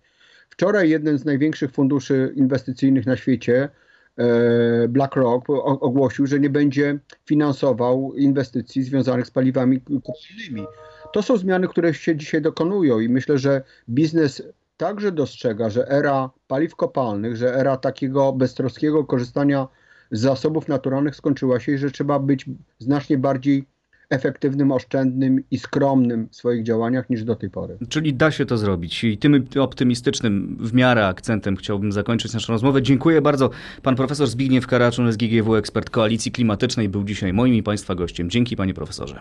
Wczoraj 0.51 0.91
jeden 0.91 1.19
z 1.19 1.25
największych 1.25 1.71
funduszy 1.71 2.33
inwestycyjnych 2.37 3.07
na 3.07 3.17
świecie, 3.17 3.69
e, 4.17 4.89
BlackRock, 4.89 5.51
ogłosił, 5.65 6.27
że 6.27 6.41
nie 6.41 6.51
będzie 6.51 6.99
finansował 7.27 8.15
inwestycji 8.15 8.83
związanych 8.83 9.27
z 9.27 9.31
paliwami 9.31 9.81
kopalnymi. 9.81 10.67
To 11.13 11.23
są 11.23 11.37
zmiany, 11.37 11.69
które 11.69 11.95
się 11.95 12.17
dzisiaj 12.17 12.43
dokonują 12.43 13.01
i 13.01 13.09
myślę, 13.09 13.39
że 13.39 13.63
biznes 13.89 14.43
także 14.79 15.13
dostrzega, 15.13 15.71
że 15.71 15.89
era 15.89 16.31
paliw 16.49 16.77
kopalnych, 16.77 17.37
że 17.37 17.55
era 17.55 17.77
takiego 17.77 18.33
beztroskiego 18.33 19.05
korzystania 19.05 19.69
z 20.11 20.21
zasobów 20.21 20.69
naturalnych 20.69 21.17
skończyła 21.17 21.61
się 21.61 21.73
i 21.73 21.79
że 21.79 21.91
trzeba 21.91 22.19
być 22.19 22.47
znacznie 22.79 23.19
bardziej 23.19 23.65
efektywnym, 24.11 24.73
oszczędnym 24.73 25.43
i 25.51 25.59
skromnym 25.59 26.29
w 26.31 26.37
swoich 26.37 26.63
działaniach 26.63 27.11
niż 27.11 27.25
do 27.25 27.37
tej 27.37 27.51
pory. 27.51 27.79
Czyli 27.89 28.15
da 28.15 28.31
się 28.31 28.47
to 28.47 28.59
zrobić. 28.59 29.05
I 29.05 29.19
tym 29.19 29.47
optymistycznym 29.61 30.57
w 30.61 30.75
miarę 30.75 31.07
akcentem 31.07 31.57
chciałbym 31.57 31.93
zakończyć 31.93 32.35
naszą 32.35 32.53
rozmowę. 32.53 32.83
Dziękuję 32.83 33.23
bardzo. 33.23 33.51
Pan 33.83 33.97
profesor 33.97 34.27
Zbigniew 34.27 34.67
Karaczun 34.67 35.13
z 35.13 35.17
GGW, 35.17 35.57
ekspert 35.57 35.91
Koalicji 35.91 36.33
Klimatycznej, 36.33 36.89
był 36.89 37.05
dzisiaj 37.05 37.33
moim 37.33 37.55
i 37.55 37.63
Państwa 37.63 37.95
gościem. 37.95 38.31
Dzięki 38.31 38.57
panie 38.57 38.75
profesorze. 38.75 39.21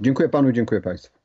Dziękuję 0.00 0.28
panu, 0.28 0.52
dziękuję 0.52 0.80
państwu. 0.80 1.17